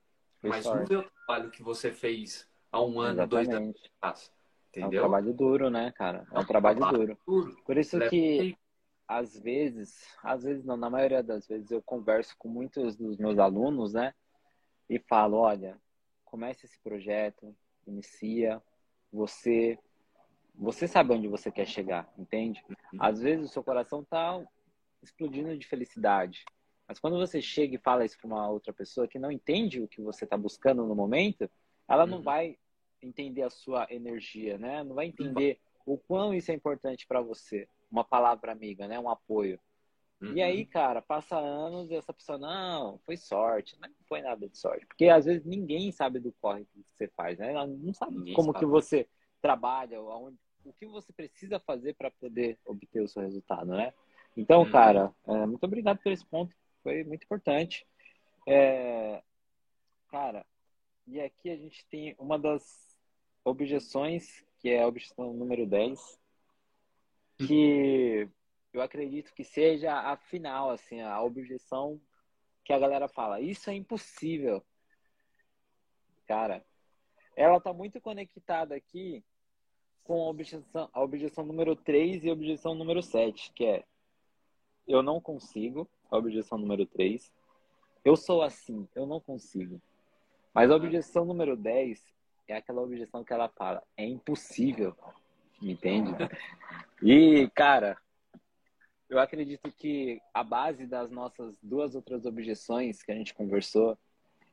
[0.40, 0.92] Foi Mas sorte.
[0.92, 3.28] não o trabalho que você fez há um ano, Exatamente.
[3.28, 4.32] dois anos atrás.
[4.70, 5.02] Entendeu?
[5.02, 6.26] É um trabalho duro, né, cara?
[6.30, 7.18] É um, é um trabalho, trabalho duro.
[7.26, 7.62] duro.
[7.64, 8.56] Por isso que,
[9.08, 13.38] às vezes, às vezes não, na maioria das vezes, eu converso com muitos dos meus
[13.38, 14.14] alunos, né?
[14.88, 15.80] E falo: olha,
[16.24, 17.56] comece esse projeto,
[17.86, 18.62] inicia,
[19.10, 19.78] você
[20.54, 22.62] você sabe onde você quer chegar, entende?
[22.68, 22.98] Uhum.
[23.00, 24.44] Às vezes o seu coração tá
[25.00, 26.44] explodindo de felicidade,
[26.86, 29.86] mas quando você chega e fala isso para uma outra pessoa que não entende o
[29.86, 31.48] que você está buscando no momento,
[31.86, 32.22] ela não uhum.
[32.24, 32.58] vai
[33.00, 34.82] entender a sua energia, né?
[34.82, 37.68] Não vai entender o quão isso é importante para você.
[37.90, 38.98] Uma palavra amiga, né?
[38.98, 39.58] Um apoio.
[40.20, 40.32] Uhum.
[40.34, 43.78] E aí, cara, passa anos e essa pessoa, não, foi sorte.
[43.80, 44.84] Não foi nada de sorte.
[44.86, 47.52] Porque às vezes ninguém sabe do corre que você faz, né?
[47.66, 48.58] Não sabe ninguém como sabe.
[48.58, 49.08] que você
[49.40, 53.94] trabalha, aonde, o que você precisa fazer para poder obter o seu resultado, né?
[54.36, 54.70] Então, uhum.
[54.70, 56.54] cara, é, muito obrigado por esse ponto.
[56.82, 57.86] Foi muito importante.
[58.46, 59.22] É,
[60.10, 60.44] cara,
[61.06, 62.96] e aqui a gente tem uma das
[63.44, 66.17] objeções, que é a objeção número 10,
[67.38, 68.28] que
[68.72, 72.00] eu acredito que seja a final, assim, a objeção
[72.64, 73.40] que a galera fala.
[73.40, 74.62] Isso é impossível.
[76.26, 76.64] Cara,
[77.34, 79.24] ela tá muito conectada aqui
[80.04, 83.84] com a objeção, a objeção número 3 e a objeção número 7, que é
[84.86, 87.32] eu não consigo, a objeção número 3.
[88.04, 89.80] Eu sou assim, eu não consigo.
[90.54, 92.02] Mas a objeção número 10
[92.48, 94.96] é aquela objeção que ela fala, é impossível.
[95.60, 96.10] Entende?
[97.02, 97.96] E, cara,
[99.08, 103.98] eu acredito que a base das nossas duas outras objeções que a gente conversou,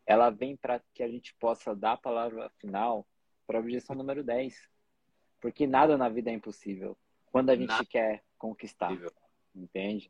[0.05, 3.05] ela vem para que a gente possa dar a palavra final
[3.45, 4.69] para a objeção número 10.
[5.41, 6.97] Porque nada na vida é impossível
[7.31, 7.85] quando a gente nada.
[7.85, 8.91] quer conquistar.
[9.53, 10.09] Entende?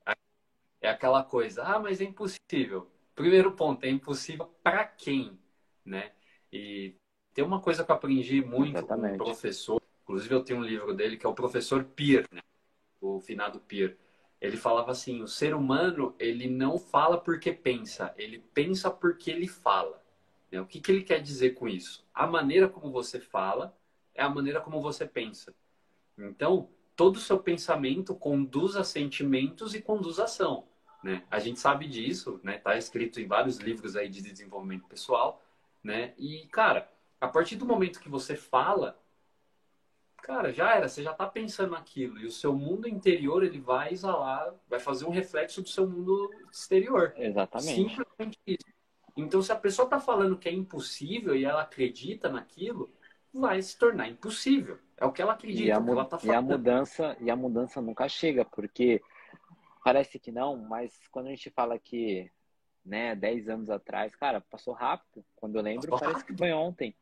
[0.81, 2.91] É aquela coisa, ah, mas é impossível.
[3.15, 5.39] Primeiro ponto, é impossível para quem,
[5.83, 6.11] né?
[6.51, 6.95] E
[7.33, 9.17] tem uma coisa que eu aprendi muito Exatamente.
[9.17, 12.41] com um professor, inclusive eu tenho um livro dele que é o professor Pier, né?
[13.01, 13.97] o finado Pier
[14.45, 19.47] ele falava assim: o ser humano ele não fala porque pensa, ele pensa porque ele
[19.47, 20.01] fala.
[20.51, 20.61] Né?
[20.61, 22.05] O que, que ele quer dizer com isso?
[22.13, 23.75] A maneira como você fala
[24.13, 25.53] é a maneira como você pensa.
[26.17, 30.65] Então, todo o seu pensamento conduz a sentimentos e conduz a ação.
[31.03, 31.23] Né?
[31.29, 32.57] A gente sabe disso, né?
[32.57, 35.43] Tá escrito em vários livros aí de desenvolvimento pessoal,
[35.83, 36.13] né?
[36.17, 36.89] E cara,
[37.19, 38.97] a partir do momento que você fala,
[40.25, 43.93] cara, já era, você já está pensando naquilo e o seu mundo interior ele vai
[43.93, 47.13] exalar, vai fazer um reflexo do seu mundo exterior.
[47.15, 47.75] Exatamente.
[47.75, 48.65] Simplesmente isso.
[49.15, 52.91] Então, se a pessoa está falando que é impossível e ela acredita naquilo,
[53.31, 54.79] vai se tornar impossível.
[54.97, 56.33] É o que ela acredita, e a, que ela tá falando.
[56.33, 59.03] E a mudança, e a mudança nunca chega, porque
[59.83, 62.31] parece que não, mas quando a gente fala que,
[62.83, 65.23] né, 10 anos atrás, cara, passou rápido.
[65.35, 66.35] Quando eu lembro, passou parece rápido.
[66.35, 66.95] que foi ontem.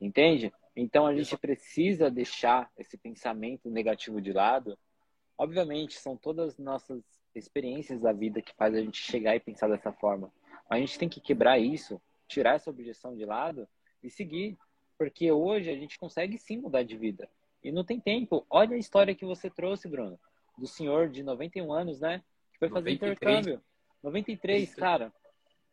[0.00, 0.50] Entende?
[0.76, 4.76] Então a gente precisa deixar esse pensamento negativo de lado.
[5.38, 7.02] Obviamente, são todas nossas
[7.34, 10.32] experiências da vida que faz a gente chegar e pensar dessa forma.
[10.68, 13.68] A gente tem que quebrar isso, tirar essa objeção de lado
[14.02, 14.56] e seguir,
[14.98, 17.28] porque hoje a gente consegue sim mudar de vida.
[17.62, 18.44] E não tem tempo.
[18.50, 20.18] Olha a história que você trouxe, Bruno,
[20.58, 22.22] do senhor de 91 anos, né?
[22.52, 23.16] Que foi fazer 93.
[23.16, 23.64] intercâmbio.
[24.02, 25.12] 93, cara.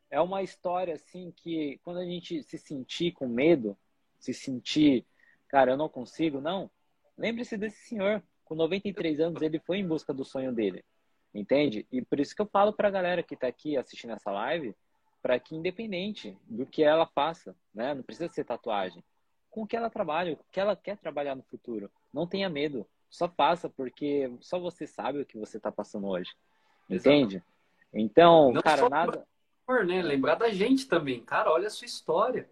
[0.10, 3.78] É uma história assim que quando a gente se sentir com medo,
[4.22, 5.06] se sentir,
[5.50, 6.70] cara, eu não consigo, não.
[7.18, 10.86] Lembre-se desse senhor, com 93 anos, ele foi em busca do sonho dele,
[11.34, 11.86] entende?
[11.92, 14.76] E por isso que eu falo para a galera que está aqui assistindo essa live,
[15.22, 19.04] para que independente do que ela faça, né, não precisa ser tatuagem,
[19.50, 22.88] com o que ela trabalha, o que ela quer trabalhar no futuro, não tenha medo,
[23.10, 26.32] só faça porque só você sabe o que você está passando hoje,
[26.90, 27.36] entende?
[27.36, 27.52] Exato.
[27.94, 29.28] Então, não cara, nada.
[29.86, 30.02] Né?
[30.02, 32.50] Lembrar da gente também, cara, olha a sua história.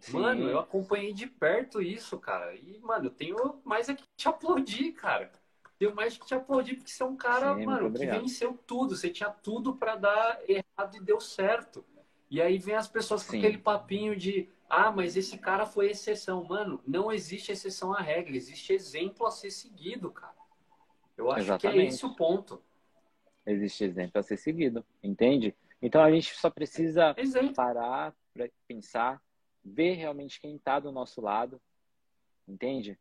[0.00, 0.12] Sim.
[0.12, 2.54] Mano, eu acompanhei de perto isso, cara.
[2.54, 5.30] E, mano, eu tenho mais é que te aplaudir, cara.
[5.78, 8.96] Tenho mais que te aplaudir porque você é um cara, Sim, mano, que venceu tudo.
[8.96, 11.84] Você tinha tudo para dar errado e deu certo.
[12.30, 13.38] E aí vem as pessoas com Sim.
[13.38, 16.44] aquele papinho de ah, mas esse cara foi exceção.
[16.44, 20.36] Mano, não existe exceção à regra, existe exemplo a ser seguido, cara.
[21.16, 21.76] Eu acho Exatamente.
[21.76, 22.62] que é esse o ponto.
[23.44, 25.54] Existe exemplo a ser seguido, entende?
[25.82, 27.54] Então a gente só precisa exemplo.
[27.54, 29.20] parar para pensar
[29.64, 31.60] ver realmente quem está do nosso lado,
[32.48, 32.98] entende?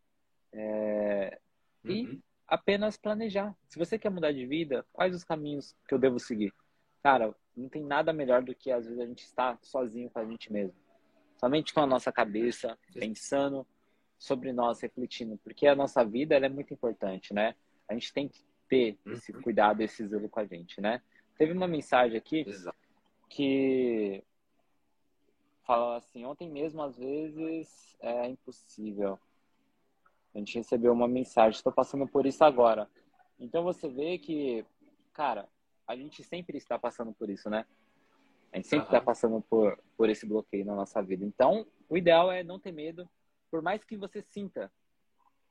[0.53, 1.39] É...
[1.83, 1.91] Uhum.
[1.91, 3.55] E apenas planejar.
[3.67, 6.53] Se você quer mudar de vida, quais os caminhos que eu devo seguir?
[7.01, 10.25] cara, não tem nada melhor do que às vezes a gente estar sozinho com a
[10.25, 10.75] gente mesmo.
[11.39, 13.65] Somente com a nossa cabeça, pensando
[14.17, 15.37] sobre nós, refletindo.
[15.37, 17.55] Porque a nossa vida é muito importante, né?
[17.87, 19.41] A gente tem que ter esse Uhum.
[19.41, 21.01] cuidado, esse zelo com a gente, né?
[21.37, 22.77] Teve uma mensagem aqui Exato.
[23.29, 24.21] que
[25.69, 29.19] fala assim, ontem mesmo às vezes é impossível.
[30.33, 32.89] A gente recebeu uma mensagem, estou passando por isso agora.
[33.39, 34.65] Então você vê que,
[35.13, 35.47] cara,
[35.87, 37.67] a gente sempre está passando por isso, né?
[38.51, 39.05] A gente sempre está Aham.
[39.05, 41.23] passando por, por esse bloqueio na nossa vida.
[41.23, 43.07] Então, o ideal é não ter medo,
[43.51, 44.71] por mais que você sinta,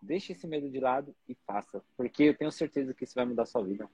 [0.02, 3.44] deixe esse medo de lado e faça, porque eu tenho certeza que isso vai mudar
[3.44, 3.88] a sua vida,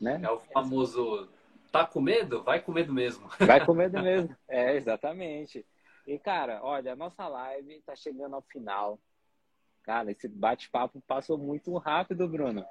[0.00, 0.20] né?
[0.22, 1.28] É o famoso
[1.70, 2.42] tá com medo?
[2.42, 3.28] Vai com medo mesmo.
[3.38, 4.34] Vai com medo mesmo.
[4.48, 5.64] É, exatamente.
[6.06, 8.98] E, cara, olha, a nossa live tá chegando ao final.
[9.82, 12.64] Cara, esse bate-papo passou muito rápido, Bruno.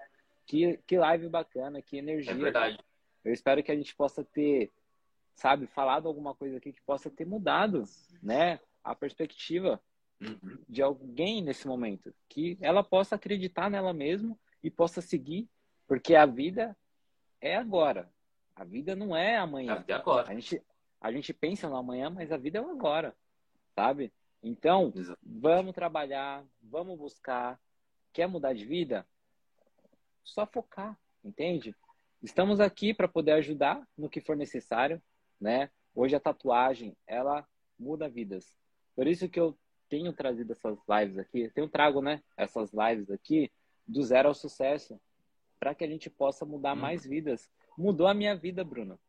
[0.46, 2.32] Que, que live bacana, que energia.
[2.32, 2.80] É verdade.
[3.24, 4.72] Eu espero que a gente possa ter,
[5.36, 7.84] sabe, falado alguma coisa aqui que possa ter mudado,
[8.22, 9.82] né, a perspectiva
[10.20, 10.58] Uhum.
[10.68, 12.14] de alguém nesse momento.
[12.28, 15.48] Que ela possa acreditar nela mesma e possa seguir,
[15.88, 16.76] porque a vida
[17.40, 18.10] é agora.
[18.58, 19.74] A vida não é amanhã.
[19.76, 20.28] Até agora.
[20.30, 20.62] A gente,
[21.00, 23.16] a gente pensa no amanhã, mas a vida é o agora,
[23.76, 24.12] sabe?
[24.42, 25.20] Então, Exato.
[25.24, 27.60] vamos trabalhar, vamos buscar.
[28.12, 29.06] Quer mudar de vida?
[30.24, 31.76] Só focar, entende?
[32.22, 35.00] Estamos aqui para poder ajudar no que for necessário,
[35.40, 35.70] né?
[35.94, 37.48] Hoje a tatuagem, ela
[37.78, 38.58] muda vidas.
[38.96, 39.56] Por isso que eu
[39.88, 43.52] tenho trazido essas lives aqui, tenho trago, né, essas lives aqui
[43.88, 45.00] do zero ao sucesso,
[45.60, 46.80] para que a gente possa mudar Hum.
[46.82, 47.50] mais vidas.
[47.78, 49.00] Mudou a minha vida, Bruno.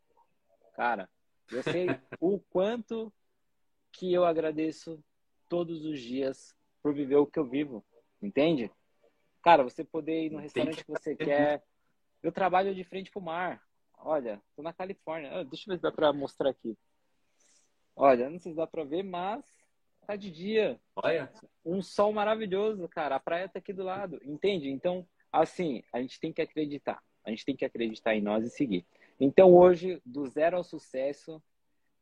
[0.75, 1.09] Cara,
[1.51, 1.89] eu sei
[2.21, 3.13] o quanto
[3.91, 5.03] que eu agradeço
[5.49, 7.85] todos os dias por viver o que eu vivo,
[8.21, 8.71] entende?
[9.43, 11.65] Cara, você poder ir no restaurante que você quer.
[12.23, 13.63] Eu trabalho de frente pro mar.
[13.97, 15.33] Olha, tô na Califórnia.
[15.33, 16.77] Ah, deixa eu ver se dá pra mostrar aqui.
[17.97, 19.45] Olha, não sei se dá pra ver, mas
[20.07, 20.81] tá de dia.
[20.95, 21.33] Olha,
[21.65, 23.17] Um sol maravilhoso, cara.
[23.17, 24.69] A praia tá aqui do lado, entende?
[24.69, 27.03] Então, assim, a gente tem que acreditar.
[27.29, 28.87] A gente tem que acreditar em nós e seguir.
[29.21, 31.43] Então, hoje, do zero ao sucesso,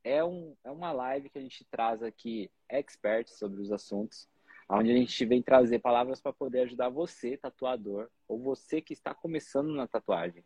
[0.05, 4.29] é, um, é uma live que a gente traz aqui experts sobre os assuntos,
[4.69, 9.13] onde a gente vem trazer palavras para poder ajudar você, tatuador, ou você que está
[9.13, 10.45] começando na tatuagem,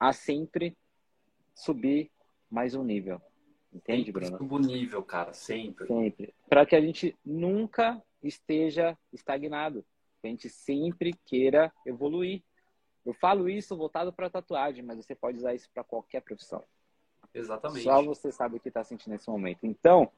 [0.00, 0.74] a sempre
[1.54, 2.10] subir
[2.50, 3.20] mais um nível.
[3.70, 4.38] Entende, sempre Bruno?
[4.38, 5.86] subo o nível, cara, sempre.
[5.86, 6.34] Sempre.
[6.48, 9.84] Para que a gente nunca esteja estagnado.
[10.22, 12.42] Que a gente sempre queira evoluir.
[13.06, 16.64] Eu falo isso voltado para tatuagem, mas você pode usar isso para qualquer profissão.
[17.32, 17.84] Exatamente.
[17.84, 19.64] Só você sabe o que está sentindo nesse momento.
[19.64, 20.10] Então,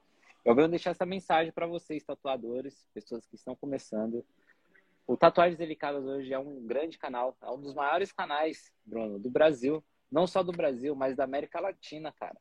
[0.43, 4.25] eu vou deixar essa mensagem para vocês, tatuadores, pessoas que estão começando.
[5.05, 9.29] O Tatuagens Delicadas hoje é um grande canal, é um dos maiores canais, Bruno, do
[9.29, 9.83] Brasil.
[10.11, 12.37] Não só do Brasil, mas da América Latina, cara.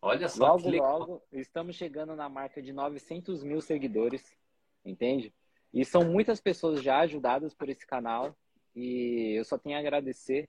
[0.00, 0.98] Olha só que Logo, legal.
[0.98, 4.34] logo, estamos chegando na marca de 900 mil seguidores,
[4.82, 5.34] entende?
[5.74, 8.34] E são muitas pessoas já ajudadas por esse canal
[8.80, 10.48] e eu só tenho a agradecer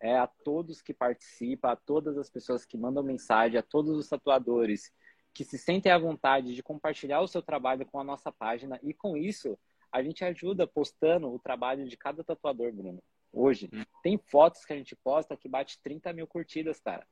[0.00, 4.08] é, a todos que participam, a todas as pessoas que mandam mensagem, a todos os
[4.08, 4.90] tatuadores
[5.32, 8.92] que se sentem à vontade de compartilhar o seu trabalho com a nossa página e
[8.92, 9.58] com isso
[9.92, 13.02] a gente ajuda postando o trabalho de cada tatuador, Bruno.
[13.32, 13.82] Hoje, Hum.
[14.02, 17.06] tem fotos que a gente posta que bate 30 mil curtidas, cara.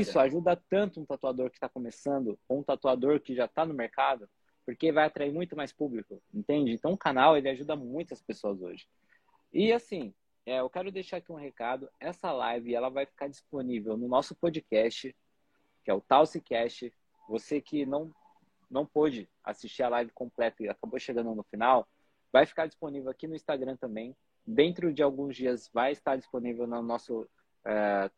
[0.00, 3.74] Isso ajuda tanto um tatuador que está começando ou um tatuador que já está no
[3.74, 4.28] mercado,
[4.64, 6.72] porque vai atrair muito mais público, entende?
[6.72, 8.86] Então o canal ele ajuda muitas pessoas hoje.
[9.54, 10.12] E assim,
[10.44, 11.88] é, eu quero deixar aqui um recado.
[12.00, 15.14] Essa live ela vai ficar disponível no nosso podcast,
[15.84, 16.92] que é o Talsicast.
[17.28, 18.12] Você que não
[18.68, 21.86] não pôde assistir a live completa e acabou chegando no final,
[22.32, 24.16] vai ficar disponível aqui no Instagram também.
[24.44, 27.24] Dentro de alguns dias vai estar disponível no nosso
[27.64, 28.10] é,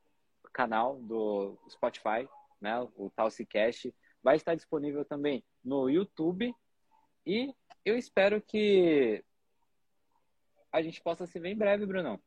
[0.54, 2.26] canal do Spotify,
[2.58, 2.80] né?
[2.96, 3.94] O Talsicast.
[4.22, 6.54] Vai estar disponível também no YouTube.
[7.26, 9.22] E eu espero que
[10.76, 12.20] a gente possa se ver em breve, Brunão.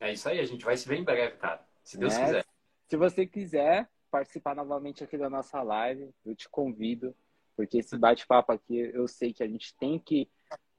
[0.00, 1.62] É isso aí, a gente vai se ver em breve, cara.
[1.82, 2.24] Se Deus né?
[2.24, 2.46] quiser.
[2.88, 7.14] Se você quiser participar novamente aqui da nossa live, eu te convido,
[7.56, 10.30] porque esse bate-papo aqui eu sei que a gente tem que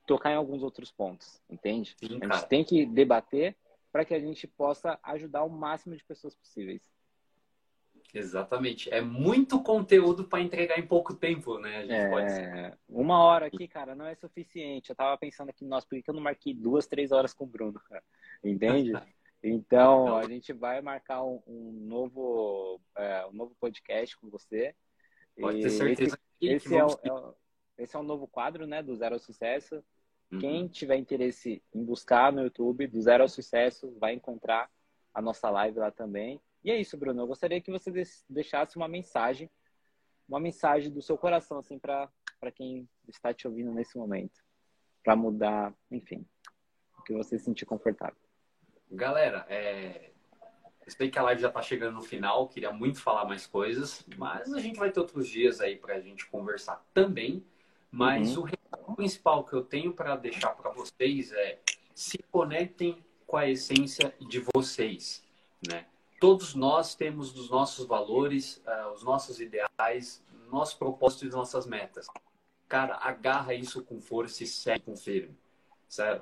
[0.08, 1.96] tocar em alguns outros pontos, entende?
[1.98, 3.56] Sim, a gente tem que debater
[3.92, 6.82] para que a gente possa ajudar o máximo de pessoas possíveis.
[8.14, 8.90] Exatamente.
[8.94, 11.78] É muito conteúdo para entregar em pouco tempo, né?
[11.78, 12.44] A gente pode ser.
[12.44, 14.90] É, uma hora aqui, cara, não é suficiente.
[14.90, 17.48] Eu tava pensando aqui, nossa, por que eu não marquei duas, três horas com o
[17.48, 18.04] Bruno, cara?
[18.44, 18.92] Entende?
[19.48, 24.74] Então, a gente vai marcar um, um novo, é, um novo podcast com você.
[25.40, 27.36] Pode E ter certeza Esse, esse é, o, é o-
[27.78, 29.84] esse é um novo quadro, né, do Zero ao Sucesso.
[30.32, 30.40] Uhum.
[30.40, 34.68] Quem tiver interesse em buscar no YouTube, do Zero ao Sucesso, vai encontrar
[35.14, 36.42] a nossa live lá também.
[36.66, 37.22] E é isso, Bruno.
[37.22, 37.92] Eu gostaria que você
[38.28, 39.48] deixasse uma mensagem,
[40.28, 42.10] uma mensagem do seu coração, assim, para
[42.56, 44.44] quem está te ouvindo nesse momento.
[45.04, 46.26] Para mudar, enfim,
[46.98, 48.18] o que você se sentir confortável.
[48.90, 50.10] Galera, é...
[50.84, 54.04] eu sei que a live já está chegando no final, queria muito falar mais coisas,
[54.18, 57.46] mas a gente vai ter outros dias aí para a gente conversar também.
[57.92, 58.48] Mas uhum.
[58.88, 61.60] o principal que eu tenho para deixar para vocês é
[61.94, 65.24] se conectem com a essência de vocês,
[65.70, 65.86] né?
[66.26, 72.08] Todos nós temos os nossos valores, uh, os nossos ideais, nosso propósito e nossas metas.
[72.68, 75.38] Cara, agarra isso com força e segue com firme.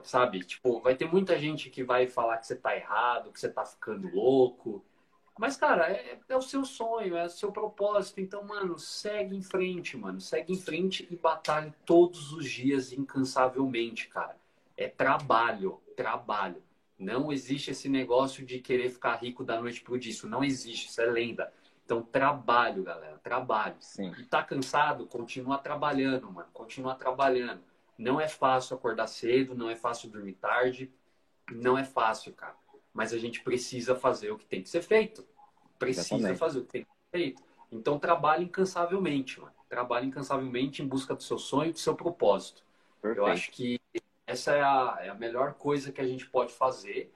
[0.04, 0.44] Sabe?
[0.44, 3.66] Tipo, vai ter muita gente que vai falar que você tá errado, que você tá
[3.66, 4.84] ficando louco.
[5.40, 8.20] Mas, cara, é, é, o seu sonho, é o seu propósito.
[8.20, 10.20] Então, mano, segue em frente, mano.
[10.20, 14.36] Segue em frente e batalhe todos os dias incansavelmente, cara.
[14.76, 16.62] É trabalho, trabalho.
[17.04, 20.12] Não existe esse negócio de querer ficar rico da noite pro dia.
[20.12, 21.52] Isso não existe, isso é lenda.
[21.86, 23.76] Então, trabalho, galera, trabalho.
[23.80, 24.14] Sim.
[24.18, 25.06] E tá cansado?
[25.06, 26.48] Continua trabalhando, mano.
[26.54, 27.62] Continua trabalhando.
[27.98, 30.90] Não é fácil acordar cedo, não é fácil dormir tarde.
[31.52, 32.56] Não é fácil, cara.
[32.94, 35.26] Mas a gente precisa fazer o que tem que ser feito.
[35.78, 36.40] Precisa Exatamente.
[36.40, 37.44] fazer o que tem que ser feito.
[37.72, 39.54] Então, trabalhe incansavelmente, mano.
[39.68, 42.64] Trabalhe incansavelmente em busca do seu sonho, do seu propósito.
[43.02, 43.20] Perfeito.
[43.20, 43.80] Eu acho que
[44.26, 47.12] essa é a, é a melhor coisa que a gente pode fazer.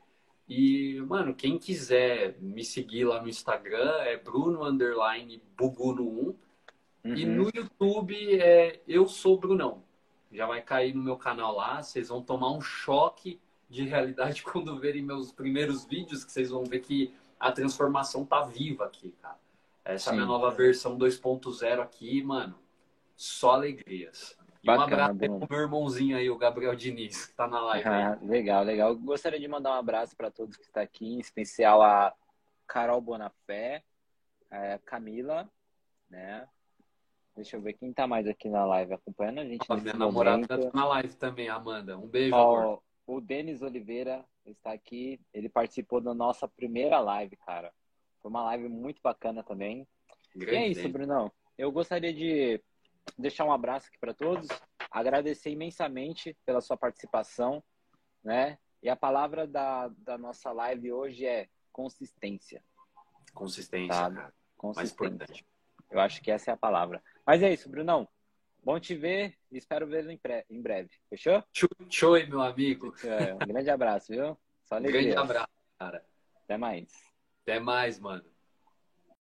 [0.48, 6.08] E, mano, quem quiser me seguir lá no Instagram é Bruno Underline Buguno 1.
[6.08, 7.16] Uhum.
[7.16, 9.84] E no YouTube é Eu Sou Brunão.
[10.32, 11.82] Já vai cair no meu canal lá.
[11.82, 13.40] Vocês vão tomar um choque
[13.70, 18.42] de realidade quando verem meus primeiros vídeos, que vocês vão ver que a transformação tá
[18.42, 19.38] viva aqui, cara.
[19.84, 22.56] Essa é a minha nova versão 2.0 aqui, mano.
[23.16, 24.38] Só alegrias.
[24.68, 27.88] Bacana, um abraço pro meu irmãozinho aí, o Gabriel Diniz, que tá na live.
[27.88, 28.96] Ah, legal, legal.
[28.96, 32.14] Gostaria de mandar um abraço para todos que estão aqui, em especial a
[32.68, 33.84] Carol Bonafé,
[34.52, 35.50] a é, Camila,
[36.10, 36.48] né?
[37.36, 39.66] Deixa eu ver quem tá mais aqui na live acompanhando a gente.
[39.82, 41.98] Minha namorada tá na live também, Amanda.
[41.98, 42.84] Um beijo, Ó, amor.
[43.06, 45.20] O Denis Oliveira está aqui.
[45.34, 47.72] Ele participou da nossa primeira live, cara.
[48.22, 49.88] Foi uma live muito bacana também.
[50.36, 51.32] Grande e é isso, Brunão.
[51.58, 52.62] Eu gostaria de
[53.18, 54.48] deixar um abraço aqui para todos,
[54.92, 57.64] agradecer imensamente pela sua participação,
[58.24, 58.58] né?
[58.82, 62.64] E a palavra da, da nossa live hoje é consistência.
[63.34, 64.34] Consistência, tá?
[64.56, 64.76] Consistência.
[64.76, 65.46] Mais importante.
[65.90, 67.02] Eu acho que essa é a palavra.
[67.26, 68.08] Mas é isso, Brunão.
[68.64, 70.90] Bom te ver e espero vê-lo em, breve.
[71.10, 71.44] Fechou?
[71.90, 72.94] Show, meu amigo.
[73.04, 74.38] É, um grande abraço, viu?
[74.66, 75.00] Só alegria.
[75.00, 76.06] Um grande abraço, cara.
[76.44, 76.92] Até mais.
[77.44, 78.26] Até mais, mano.